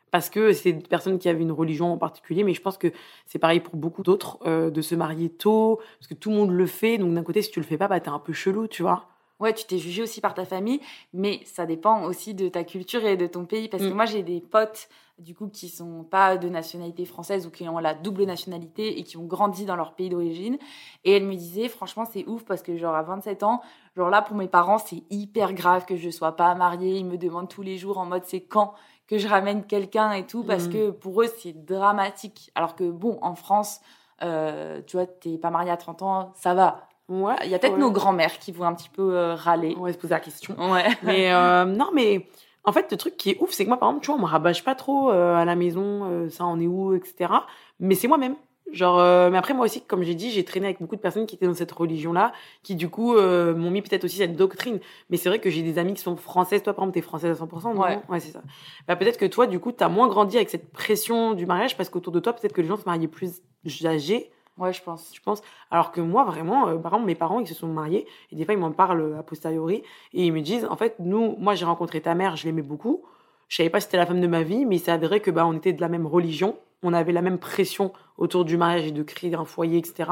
[0.10, 2.88] parce que c'est des personnes qui avaient une religion en particulier, mais je pense que
[3.26, 6.66] c'est pareil pour beaucoup d'autres de se marier tôt, parce que tout le monde le
[6.66, 8.84] fait, donc d'un côté si tu le fais pas, bah t'es un peu chelou, tu
[8.84, 9.06] vois.
[9.40, 10.80] Ouais, tu t'es jugé aussi par ta famille,
[11.14, 13.70] mais ça dépend aussi de ta culture et de ton pays.
[13.70, 13.96] Parce que Mm.
[13.96, 17.78] moi, j'ai des potes, du coup, qui sont pas de nationalité française ou qui ont
[17.78, 20.58] la double nationalité et qui ont grandi dans leur pays d'origine.
[21.06, 23.62] Et elles me disaient, franchement, c'est ouf parce que, genre, à 27 ans,
[23.96, 26.98] genre là, pour mes parents, c'est hyper grave que je sois pas mariée.
[26.98, 28.74] Ils me demandent tous les jours en mode, c'est quand
[29.08, 30.72] que je ramène quelqu'un et tout, parce Mm.
[30.72, 32.52] que pour eux, c'est dramatique.
[32.56, 33.80] Alors que, bon, en France,
[34.24, 36.87] euh, tu vois, t'es pas marié à 30 ans, ça va.
[37.10, 37.36] Ouais.
[37.46, 37.80] Il y a peut-être ouais.
[37.80, 39.76] nos grands-mères qui vont un petit peu euh, râler.
[39.80, 40.56] On va se poser la question.
[40.72, 40.88] Ouais.
[41.04, 42.28] Mais euh, non, mais
[42.66, 44.22] en fait, le truc qui est ouf, c'est que moi, par exemple, tu vois, on
[44.22, 47.32] me rabâche pas trop euh, à la maison, euh, ça en est où, etc.
[47.80, 48.36] Mais c'est moi-même.
[48.74, 51.26] Genre, euh, mais après, moi aussi, comme j'ai dit, j'ai traîné avec beaucoup de personnes
[51.26, 54.80] qui étaient dans cette religion-là, qui du coup euh, m'ont mis peut-être aussi cette doctrine.
[55.10, 56.64] Mais c'est vrai que j'ai des amis qui sont françaises.
[56.64, 57.82] Toi, par exemple, t'es française à 100%, non?
[57.82, 58.00] Ouais.
[58.10, 58.42] Ouais, c'est ça.
[58.86, 61.88] Bah, peut-être que toi, du coup, t'as moins grandi avec cette pression du mariage parce
[61.88, 63.42] qu'autour de toi, peut-être que les gens se mariaient plus
[63.86, 65.12] âgés Ouais, je pense.
[65.14, 65.42] je pense.
[65.70, 68.44] Alors que moi, vraiment, euh, par exemple, mes parents, ils se sont mariés, et des
[68.44, 71.54] fois, ils m'en parlent euh, a posteriori, et ils me disent, en fait, nous, moi,
[71.54, 73.04] j'ai rencontré ta mère, je l'aimais beaucoup,
[73.50, 75.30] je savais pas si c'était la femme de ma vie, mais il s'est avéré que,
[75.30, 78.88] bah, on était de la même religion, on avait la même pression autour du mariage
[78.88, 80.12] et de créer un foyer, etc.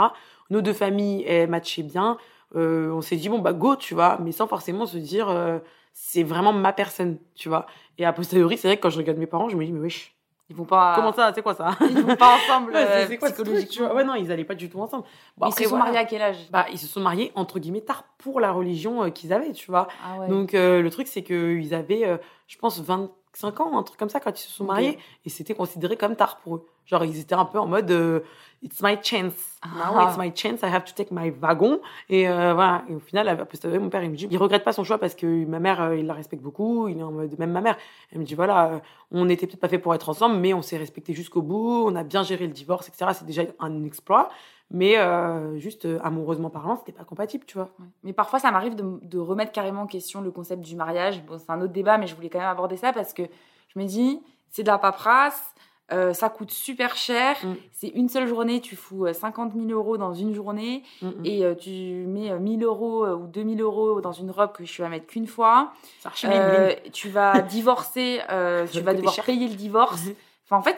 [0.51, 2.17] Nos deux familles, elles matchaient bien,
[2.55, 5.57] euh, on s'est dit, bon, bah, go, tu vois, mais sans forcément se dire, euh,
[5.93, 7.65] c'est vraiment ma personne, tu vois.
[7.97, 9.79] Et a posteriori, c'est vrai que quand je regarde mes parents, je me dis, mais
[9.79, 10.14] wesh,
[10.49, 10.93] Ils vont pas.
[10.95, 13.93] comment ça, c'est quoi ça Ils vont pas ensemble Ouais, euh, c'est- c'est quoi psychologiquement.
[13.93, 15.03] Ouais, non, ils allaient pas du tout ensemble.
[15.37, 16.37] Bon, Ils après, se sont mariés à quel âge?
[16.51, 19.71] Bah, ils se sont mariés entre guillemets tard pour la religion euh, qu'ils avaient, tu
[19.71, 19.87] vois.
[20.05, 20.27] Ah ouais.
[20.27, 22.79] Donc euh, le truc c'est que ils avaient, euh, je pense,
[23.35, 26.15] 25 ans, un truc comme ça quand ils se sont mariés, et c'était considéré comme
[26.15, 26.65] tard pour eux.
[26.85, 28.19] Genre ils étaient un peu en mode euh,
[28.61, 29.33] it's my chance.
[29.65, 30.07] Now Ah.
[30.07, 30.61] it's my chance.
[30.61, 31.79] I have to take my wagon.
[32.09, 32.83] Et euh, voilà.
[32.87, 35.15] Et au final, posteriori, mon père il me dit, il regrette pas son choix parce
[35.15, 36.87] que ma mère, euh, il la respecte beaucoup.
[36.87, 37.75] Il est en mode même ma mère.
[38.11, 40.77] Elle me dit voilà, on n'était peut-être pas fait pour être ensemble, mais on s'est
[40.77, 41.85] respecté jusqu'au bout.
[41.87, 43.11] On a bien géré le divorce, etc.
[43.13, 44.29] C'est déjà un exploit.
[44.71, 47.69] Mais euh, juste euh, amoureusement parlant, c'était pas compatible, tu vois.
[47.79, 47.85] Ouais.
[48.03, 51.23] Mais parfois, ça m'arrive de, de remettre carrément en question le concept du mariage.
[51.23, 53.23] Bon, c'est un autre débat, mais je voulais quand même aborder ça parce que
[53.73, 55.53] je me dis, c'est de la paperasse,
[55.91, 57.35] euh, ça coûte super cher.
[57.43, 57.53] Mm.
[57.73, 61.25] C'est une seule journée, tu fous euh, 50 000 euros dans une journée Mm, mm.
[61.25, 61.69] et euh, tu
[62.07, 65.27] mets euh, 1000 euros ou 2000 euros dans une robe que je vais mettre qu'une
[65.27, 65.73] fois.
[66.23, 69.25] Euh, tu vas divorcer, euh, tu va vas devoir cher.
[69.25, 70.05] payer le divorce.
[70.07, 70.15] Mhm.
[70.45, 70.77] Enfin, en fait,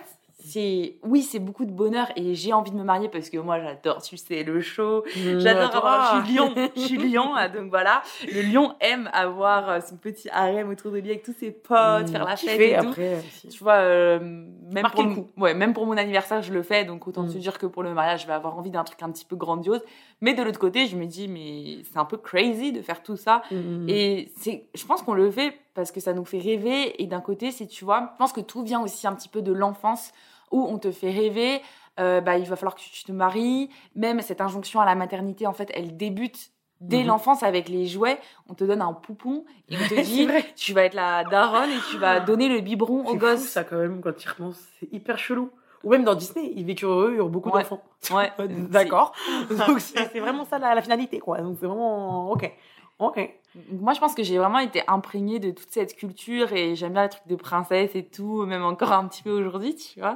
[0.52, 3.60] c'est oui, c'est beaucoup de bonheur et j'ai envie de me marier parce que moi,
[3.60, 5.04] j'adore, tu sais, le show.
[5.16, 5.78] J'adore Toi.
[5.80, 6.22] avoir.
[6.26, 6.54] Je suis lion.
[6.76, 7.34] Je suis lion.
[7.36, 8.02] ah, Donc voilà.
[8.34, 11.78] Le lion aime avoir euh, son petit harem autour de lui avec tous ses potes,
[11.78, 12.90] Mmh, faire la fête et tout.
[12.90, 13.20] après euh.
[13.50, 15.28] Tu vois, euh, même, pour, le coup.
[15.38, 16.86] ouais, même pour mon anniversaire, je le fais.
[16.86, 17.30] Donc autant Mm.
[17.30, 19.36] se dire que pour le mariage, je vais avoir envie d'un truc un petit peu
[19.36, 19.82] grandiose.
[20.22, 23.18] Mais de l'autre côté, je me dis, mais c'est un peu crazy de faire tout
[23.18, 23.42] ça.
[23.52, 27.02] Mm, Et c'est, je pense qu'on le fait parce que ça nous fait rêver.
[27.02, 29.42] Et d'un côté, c'est, tu vois, je pense que tout vient aussi un petit peu
[29.42, 30.12] de l'enfance
[30.52, 31.62] où on te fait rêver.
[32.00, 33.70] euh, bah, il va falloir que tu te maries.
[33.96, 37.08] Même cette injonction à la maternité, en fait, elle débute dès Mhm.
[37.08, 38.20] l'enfance avec les jouets.
[38.50, 41.80] On te donne un poupon et on te dit, tu vas être la daronne et
[41.90, 43.40] tu vas donner le biberon au gosse.
[43.48, 45.50] ça quand même quand tu repenses, c'est hyper chelou.
[45.84, 47.64] Ou même dans Disney, ils vécurent heureux, ils ont beaucoup Ouais.
[47.64, 47.82] d'enfants.
[48.12, 48.32] Ouais.
[48.48, 49.14] D'accord.
[49.68, 51.40] Donc c'est c'est vraiment ça la, la finalité, quoi.
[51.40, 52.52] Donc c'est vraiment ok,
[53.00, 53.40] ok.
[53.72, 57.04] Moi, je pense que j'ai vraiment été imprégnée de toute cette culture et j'aime bien
[57.04, 60.16] les trucs de princesse et tout, même encore un petit peu aujourd'hui, tu vois.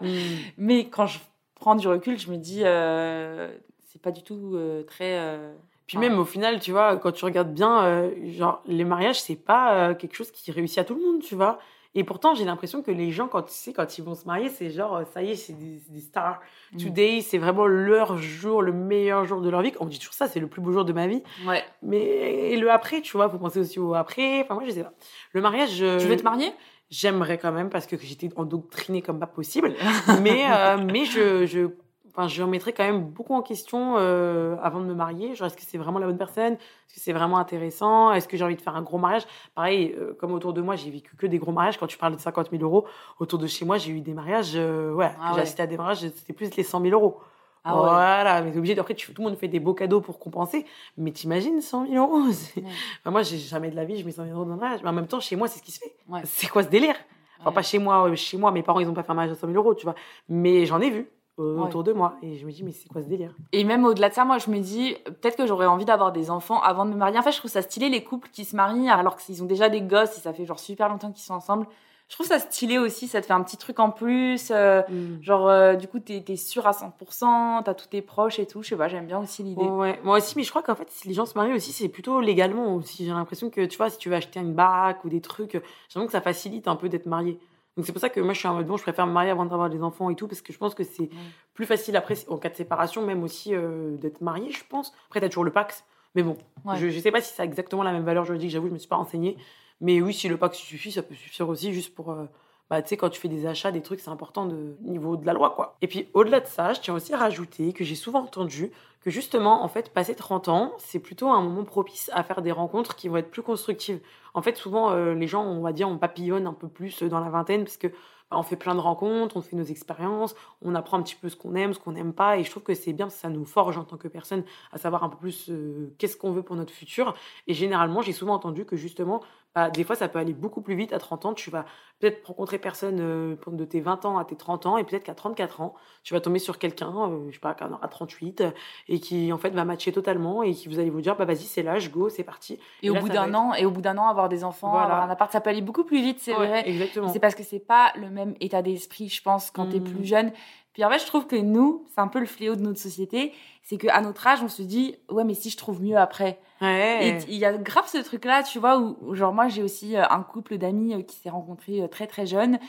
[0.58, 1.19] Mais quand je
[1.56, 3.51] prends du recul, je me dis, euh,
[3.88, 5.17] c'est pas du tout euh, très.
[5.19, 5.54] euh,
[5.88, 9.93] Puis même au final, tu vois, quand tu regardes bien, genre les mariages, c'est pas
[9.95, 11.60] quelque chose qui réussit à tout le monde, tu vois.
[11.93, 14.47] Et pourtant, j'ai l'impression que les gens, quand tu sais, quand ils vont se marier,
[14.49, 16.39] c'est genre, euh, ça y est, c'est des, stars.
[16.71, 16.77] Mm.
[16.77, 19.73] Today, c'est vraiment leur jour, le meilleur jour de leur vie.
[19.82, 21.21] On me dit toujours ça, c'est le plus beau jour de ma vie.
[21.45, 21.63] Ouais.
[21.84, 24.41] Mais et le après, tu vois, faut penser aussi au après.
[24.41, 24.93] Enfin, moi, je sais pas.
[25.34, 25.71] Le mariage.
[25.75, 26.54] je- Tu veux te marier?
[26.89, 29.73] J'aimerais quand même parce que j'étais endoctrinée comme pas possible.
[30.21, 31.67] mais, euh, mais je, je,
[32.12, 35.34] enfin, je remettrais quand même beaucoup en question euh, avant de me marier.
[35.36, 36.54] Genre, est-ce que c'est vraiment la bonne personne?
[36.54, 38.12] Est-ce que c'est vraiment intéressant?
[38.12, 39.24] Est-ce que j'ai envie de faire un gros mariage?
[39.56, 41.78] Pareil, euh, comme autour de moi, j'ai vécu que des gros mariages.
[41.78, 42.86] Quand tu parles de 50 000 euros,
[43.19, 44.54] autour de chez moi, j'ai eu des mariages.
[44.56, 45.41] euh, ouais, Ah j'ai ouais.
[45.41, 47.19] assisté à des mariages, c'était plus les 100 000 euros.
[47.63, 47.82] Ah ouais.
[47.82, 48.78] Voilà, mais t'es obligé.
[48.80, 50.65] Après, tu- tout le monde fait des beaux cadeaux pour compenser.
[50.97, 52.24] Mais t'imagines 100 000 euros
[52.58, 52.63] Ouais.
[53.02, 54.80] Enfin, Moi, j'ai jamais de la vie, je mets 100 000 euros dans un mariage.
[54.82, 55.93] Mais en même temps, chez moi, c'est ce qui se fait.
[56.10, 56.21] Ouais.
[56.26, 56.95] C'est quoi ce délire?
[57.39, 58.08] Enfin, pas chez moi.
[58.10, 59.76] euh, Chez moi, mes parents, ils ont pas fait un mariage à 100 000 euros,
[59.76, 59.93] tu vois.
[60.28, 61.08] Mais j'en ai vu
[61.41, 61.67] euh, Ouais.
[61.67, 62.15] autour de moi.
[62.21, 63.36] Et je me dis, mais c'est quoi ce délire?
[63.51, 66.30] Et même au-delà de ça, moi, je me dis, peut-être que j'aurais envie d'avoir des
[66.30, 67.17] enfants avant de me marier.
[67.19, 69.69] En fait, je trouve ça stylé les couples qui se marient alors qu'ils ont déjà
[69.69, 71.65] des gosses et ça fait genre super longtemps qu'ils sont ensemble.
[72.10, 74.49] Je trouve ça stylé aussi, ça te fait un petit truc en plus.
[74.51, 74.82] euh,
[75.21, 78.62] genre, euh, du coup, t'es es sûr à 100%, t'as tous tes proches et tout.
[78.63, 79.63] Je sais pas, j'aime bien aussi l'idée.
[79.63, 81.88] Ouais, moi aussi, mais je crois qu'en fait, si les gens se marient aussi, c'est
[81.88, 83.06] plutôt légalement aussi.
[83.06, 85.60] J'ai l'impression que, tu vois, si tu veux acheter une baraque ou des trucs, j'ai
[85.60, 87.39] l'impression que ça facilite un peu d'être marié.
[87.77, 89.31] Donc c'est pour ça que moi, je suis en mode, bon, je préfère me marier
[89.31, 91.10] avant d'avoir des enfants et tout, parce que je pense que c'est
[91.53, 94.93] plus facile après, en cas de séparation, même aussi euh, d'être marié, je pense.
[95.07, 95.86] Après, t'as toujours le Pax.
[96.15, 96.75] Mais bon, Ouais.
[96.77, 98.77] je, je sais pas si ça a exactement la même valeur juridique, j'avoue, je me
[98.77, 99.38] suis pas renseignée.
[99.79, 102.12] Mais oui, si le Pax suffit, ça peut suffire aussi juste pour.
[102.12, 102.25] euh,
[102.71, 105.25] bah, tu sais, quand tu fais des achats, des trucs, c'est important de niveau de
[105.25, 105.75] la loi, quoi.
[105.81, 109.12] Et puis, au-delà de ça, je tiens aussi à rajouter que j'ai souvent entendu que
[109.12, 112.95] justement, en fait, passer 30 ans, c'est plutôt un moment propice à faire des rencontres
[112.95, 113.99] qui vont être plus constructives.
[114.34, 117.19] En fait, souvent, euh, les gens, on va dire, on papillonne un peu plus dans
[117.19, 120.73] la vingtaine parce que bah, on fait plein de rencontres, on fait nos expériences, on
[120.73, 122.73] apprend un petit peu ce qu'on aime, ce qu'on n'aime pas, et je trouve que
[122.73, 125.93] c'est bien ça nous forge en tant que personne à savoir un peu plus euh,
[125.97, 127.13] qu'est-ce qu'on veut pour notre futur.
[127.47, 129.21] Et généralement, j'ai souvent entendu que justement,
[129.56, 131.34] bah, des fois, ça peut aller beaucoup plus vite à 30 ans.
[131.34, 131.66] Tu vas
[132.00, 135.14] peut-être rencontrer personne euh, de tes 20 ans à tes 30 ans, et peut-être qu'à
[135.14, 138.52] 34 ans, tu vas tomber sur quelqu'un, euh, je sais pas, aura 38, euh,
[138.88, 141.44] et qui en fait va matcher totalement, et qui vous allez vous dire, bah vas-y,
[141.44, 142.60] c'est l'âge, go, c'est parti.
[142.82, 144.72] Et, au là, bout d'un être- an, et au bout d'un an, avoir des enfants,
[144.72, 144.86] Voilà.
[144.86, 146.70] avoir un appart, ça peut aller beaucoup plus vite, c'est Ouais, vrai.
[146.70, 147.10] Exactement.
[147.10, 149.84] C'est parce que c'est pas le même état d'esprit, je pense, quand t'es Mhm.
[149.92, 150.32] plus jeune.
[150.73, 153.34] Puis en fait, je trouve que nous, c'est un peu le fléau de notre société,
[153.62, 156.39] c'est qu'à notre âge, on se dit, ouais, mais si je trouve mieux après.
[156.62, 157.07] Ouais.
[157.07, 159.97] Et il y a grave ce truc-là, tu vois, où, où genre moi, j'ai aussi
[159.97, 162.60] euh, un couple d'amis euh, qui s'est rencontré euh, très très jeune.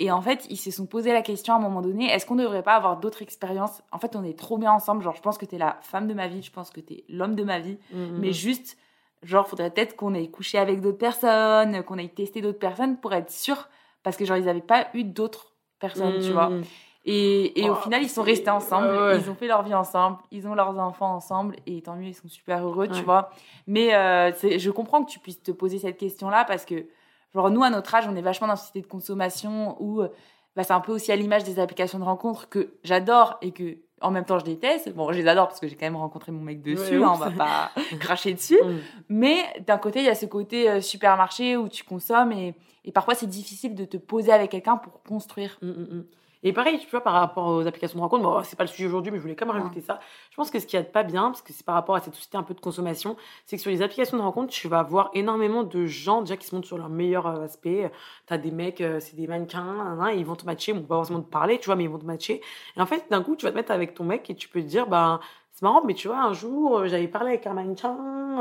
[0.00, 2.34] Et en fait, ils se sont posé la question à un moment donné, est-ce qu'on
[2.34, 3.82] ne devrait pas avoir d'autres expériences?
[3.92, 5.02] En fait, on est trop bien ensemble.
[5.02, 7.36] Genre, je pense que t'es la femme de ma vie, je pense que t'es l'homme
[7.36, 7.78] de ma vie.
[7.92, 8.18] Mhm.
[8.18, 8.76] Mais juste,
[9.22, 13.12] genre, faudrait peut-être qu'on ait couché avec d'autres personnes, qu'on ait testé d'autres personnes pour
[13.12, 13.68] être sûr.
[14.02, 16.50] Parce que, genre, ils n'avaient pas eu d'autres personnes, tu vois.
[17.04, 19.18] Et, au Oh, final, ils sont restés ensemble, ouais, ouais.
[19.18, 22.14] ils ont fait leur vie ensemble, ils ont leurs enfants ensemble, et tant mieux, ils
[22.14, 23.30] sont super heureux, tu vois.
[23.66, 26.86] Mais euh, je comprends que tu puisses te poser cette question-là, parce que,
[27.34, 30.08] genre, nous, à notre âge, on est vachement dans une société de consommation où euh,
[30.54, 33.78] bah, c'est un peu aussi à l'image des applications de rencontres que j'adore et que,
[34.00, 34.92] en même temps, je déteste.
[34.94, 37.12] Bon, je les adore parce que j'ai quand même rencontré mon mec dessus, Ouais, hein,
[37.14, 38.58] on va pas cracher dessus.
[38.62, 38.80] Mhm.
[39.08, 42.92] Mais d'un côté, il y a ce côté euh, supermarché où tu consommes et, et
[42.92, 45.56] parfois c'est difficile de te poser avec quelqu'un pour construire.
[45.62, 46.04] Mm, mm, mm.
[46.42, 48.86] Et pareil, tu vois, par rapport aux applications de rencontre, bon, c'est pas le sujet
[48.86, 50.00] aujourd'hui, mais je voulais quand même rajouter ça.
[50.30, 52.00] Je pense que ce qui a de pas bien, parce que c'est par rapport à
[52.00, 54.82] cette société un peu de consommation, c'est que sur les applications de rencontre, tu vas
[54.82, 57.90] voir énormément de gens déjà qui se montrent sur leur meilleur euh, aspect.
[58.26, 61.22] T'as des mecs, euh, c'est des mannequins, et ils vont te matcher, bon, pas forcément
[61.22, 62.40] te parler, tu vois, mais ils vont te matcher.
[62.76, 64.60] Et en fait, d'un coup, tu vas te mettre avec ton mec et tu peux
[64.60, 65.20] te dire, ben,
[65.52, 67.96] c'est marrant, mais tu vois, un jour, euh, j'avais parlé avec un mannequin.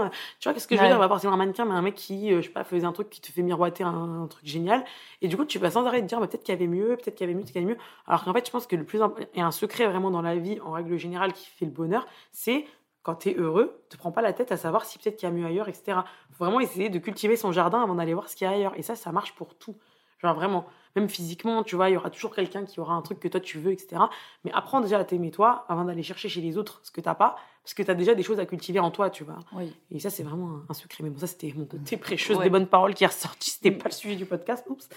[0.05, 1.95] euh, Tu vois, qu'est-ce que je veux dire Pas forcément un mannequin, mais un mec
[1.95, 4.45] qui, euh, je sais pas, faisait un truc qui te fait miroiter un, un truc
[4.45, 4.83] génial.
[5.21, 6.95] Et du coup, tu vas sans arrêt te dire, bah, peut-être qu'il y avait mieux,
[6.95, 7.79] peut-être qu'il y avait mieux, peut-être qu'il y avait mieux.
[8.07, 10.35] Alors qu'en fait, je pense que le plus important, et un secret vraiment dans la
[10.37, 12.65] vie, en règle générale, qui fait le bonheur, c'est
[13.03, 15.31] quand tu es heureux, te prends pas la tête à savoir si peut-être qu'il y
[15.31, 15.97] a mieux ailleurs, etc.
[16.31, 18.73] Faut vraiment essayer de cultiver son jardin avant d'aller voir ce qu'il y a ailleurs.
[18.77, 19.75] Et ça, ça marche pour tout.
[20.19, 23.19] Genre vraiment, même physiquement, tu vois, il y aura toujours quelqu'un qui aura un truc
[23.19, 24.03] que toi tu veux, etc.
[24.43, 27.15] Mais apprends déjà à t'aimer toi avant d'aller chercher chez les autres ce que t'as
[27.15, 29.37] pas, parce que tu as déjà des choses à cultiver en toi, tu vois.
[29.53, 29.71] Oui.
[29.91, 31.03] Et ça, c'est vraiment un, un secret.
[31.03, 32.45] Mais bon, ça, c'était mon côté précieuse Ouais.
[32.45, 33.51] des bonnes paroles qui est ressorti.
[33.51, 33.77] C'était Mm.
[33.77, 34.65] pas le sujet du podcast.
[34.69, 34.89] Oups.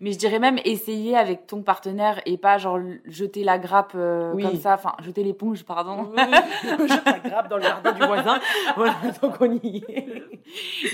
[0.00, 4.32] Mais je dirais même essayer avec ton partenaire et pas genre jeter la grappe euh,
[4.34, 4.42] Oui.
[4.44, 6.12] comme ça, enfin jeter l'éponge, pardon.
[6.16, 8.38] Je t'aggrappe dans le jardin du voisin.
[8.76, 10.22] Voilà, donc on y est.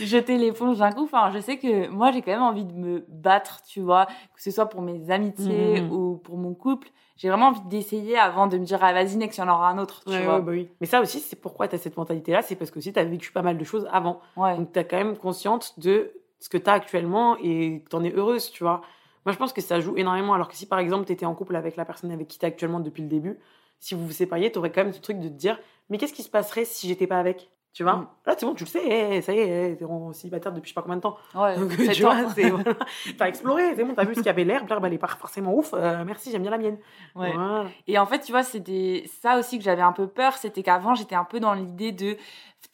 [0.04, 1.04] jeter l'éponge d'un coup.
[1.04, 4.42] Enfin, je sais que moi j'ai quand même envie de me battre, tu vois, que
[4.42, 5.92] ce soit pour mes amitiés Mhm.
[5.92, 6.88] ou pour mon couple.
[7.18, 9.68] J'ai vraiment envie d'essayer avant de me dire ah vas-y next il y en aura
[9.68, 10.36] un autre, tu Ouais, vois.
[10.36, 10.68] ouais, bah oui.
[10.80, 12.40] Mais ça aussi, c'est pourquoi tu as cette mentalité-là.
[12.42, 14.20] C'est parce que aussi, tu as vécu pas mal de choses avant.
[14.36, 14.56] Ouais.
[14.56, 17.96] Donc, tu as quand même consciente de ce que tu as actuellement et que tu
[17.96, 18.80] en es heureuse, tu vois.
[19.26, 20.32] Moi, je pense que ça joue énormément.
[20.32, 22.46] Alors que si, par exemple, tu étais en couple avec la personne avec qui tu
[22.46, 23.36] actuellement depuis le début,
[23.80, 25.58] si vous vous sépariez, tu aurais quand même ce truc de te dire
[25.90, 27.50] Mais qu'est-ce qui se passerait si j'étais pas avec?
[27.78, 28.08] Tu vois Mm.
[28.26, 30.70] Là, c'est bon, tu le sais, eh, ça y est, t'es en célibataire depuis je
[30.70, 31.16] sais pas combien de temps.
[31.32, 32.74] Ouais, Donc, tu vois, c'est voilà.
[33.16, 35.06] T'as exploré, c'est bon, t'as vu ce qu'il y avait l'air, l'herbe, elle est pas
[35.06, 35.72] forcément ouf.
[35.74, 36.78] euh, merci, j'aime bien la mienne.
[37.14, 37.32] Ouais.
[37.32, 37.66] Voilà.
[37.86, 40.96] Et en fait, tu vois, c'était ça aussi que j'avais un peu peur, c'était qu'avant,
[40.96, 42.16] j'étais un peu dans l'idée de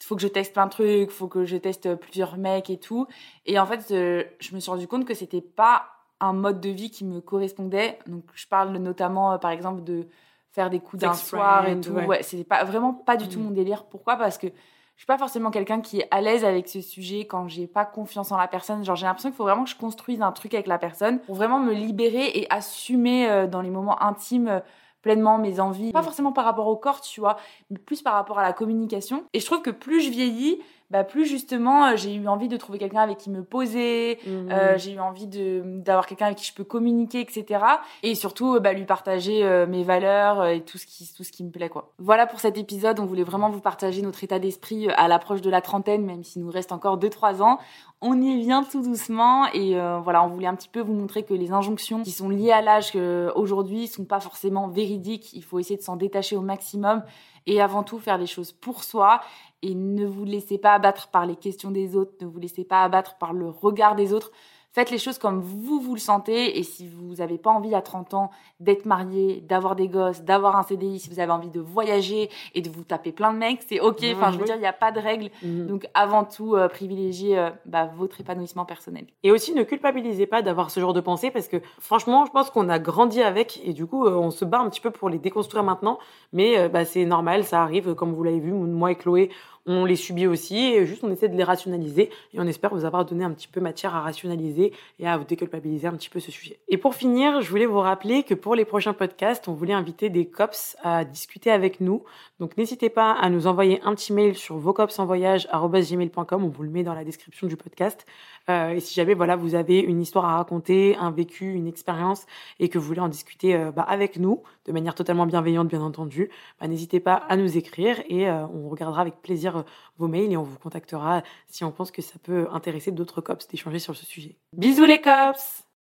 [0.01, 3.05] faut que je teste plein de trucs, faut que je teste plusieurs mecs et tout.
[3.45, 5.85] Et en fait, euh, je me suis rendu compte que c'était pas
[6.19, 7.99] un mode de vie qui me correspondait.
[8.07, 10.07] Donc, je parle notamment, euh, par exemple, de
[10.51, 11.91] faire des coups d'un soir et tout.
[11.91, 12.07] ouais.
[12.07, 13.43] Ouais, c'est pas vraiment pas du tout Mm.
[13.43, 13.83] mon délire.
[13.85, 14.15] Pourquoi?
[14.15, 14.47] Parce que
[14.95, 17.83] je suis pas forcément quelqu'un qui est à l'aise avec ce sujet quand j'ai pas
[17.83, 18.85] confiance en la personne.
[18.85, 21.35] Genre j'ai l'impression qu'il faut vraiment que je construise un truc avec la personne pour
[21.35, 24.59] vraiment me libérer et assumer euh, dans les moments intimes euh,
[25.01, 25.91] pleinement mes envies.
[25.91, 27.35] Pas forcément par rapport au corps, tu vois,
[27.69, 29.25] mais plus par rapport à la communication.
[29.33, 32.57] Et je trouve que plus je vieillis, bah plus justement euh, j'ai eu envie de
[32.57, 34.49] trouver quelqu'un avec qui me poser, Mhm.
[34.51, 37.63] euh, j'ai eu envie de d'avoir quelqu'un avec qui je peux communiquer, etc.
[38.03, 41.31] Et surtout, euh, bah, lui partager euh, mes valeurs et tout ce qui tout ce
[41.31, 41.91] qui me plaît, quoi.
[41.99, 42.99] Voilà pour cet épisode.
[42.99, 46.43] On voulait vraiment vous partager notre état d'esprit à l'approche de la trentaine, même s'il
[46.43, 47.59] nous reste encore 2-3 ans.
[48.01, 51.23] On y vient tout doucement et euh, voilà, on voulait un petit peu vous montrer
[51.23, 52.91] que les injonctions qui sont liées à l'âge
[53.35, 55.33] aujourd'hui sont pas forcément véridiques.
[55.33, 57.03] Il faut essayer de s'en détacher au maximum
[57.47, 59.21] et avant tout faire les choses pour soi
[59.61, 62.83] et ne vous laissez pas abattre par les questions des autres, ne vous laissez pas
[62.83, 64.31] abattre par le regard des autres.
[64.75, 67.81] Faites les choses comme vous vous le sentez et si vous n'avez pas envie à
[67.81, 71.61] 30 ans d'être marié, d'avoir des gosses, d'avoir un CDI, si vous avez envie de
[71.61, 74.03] voyager et de vous taper plein de mecs, c'est ok.
[74.13, 75.29] Enfin, je veux dire, il n'y a pas de règles.
[75.43, 75.67] Mhm.
[75.67, 79.05] Donc avant tout, euh, privilégiez euh, bah, votre épanouissement personnel.
[79.23, 82.49] Et aussi, ne culpabilisez pas d'avoir ce genre de pensée parce que franchement, je pense
[82.49, 85.07] qu'on a grandi avec et du coup, euh, on se bat un petit peu pour
[85.07, 85.99] les déconstruire maintenant.
[86.33, 89.29] Mais bah, c'est normal, ça arrive, comme vous l'avez vu, moi et Chloé,
[89.65, 92.85] on les subit aussi et juste on essaie de les rationaliser et on espère vous
[92.85, 96.19] avoir donné un petit peu matière à rationaliser et à vous déculpabiliser un petit peu
[96.19, 96.59] ce sujet.
[96.67, 100.09] Et pour finir, je voulais vous rappeler que pour les prochains podcasts, on voulait inviter
[100.09, 102.03] des cops à discuter avec nous.
[102.39, 106.83] Donc n'hésitez pas à nous envoyer un petit mail sur vocopsenvoyage.gmail.com, on vous le met
[106.83, 108.05] dans la description du podcast.
[108.49, 112.25] Euh, et si jamais voilà vous avez une histoire à raconter, un vécu, une expérience
[112.59, 115.81] et que vous voulez en discuter euh, bah, avec nous de manière totalement bienveillante bien
[115.81, 116.29] entendu,
[116.59, 119.63] bah, n'hésitez pas à nous écrire et euh, on regardera avec plaisir euh,
[119.97, 123.47] vos mails et on vous contactera si on pense que ça peut intéresser d'autres cops
[123.47, 124.37] d'échanger sur ce sujet.
[124.53, 125.64] Bisous les cops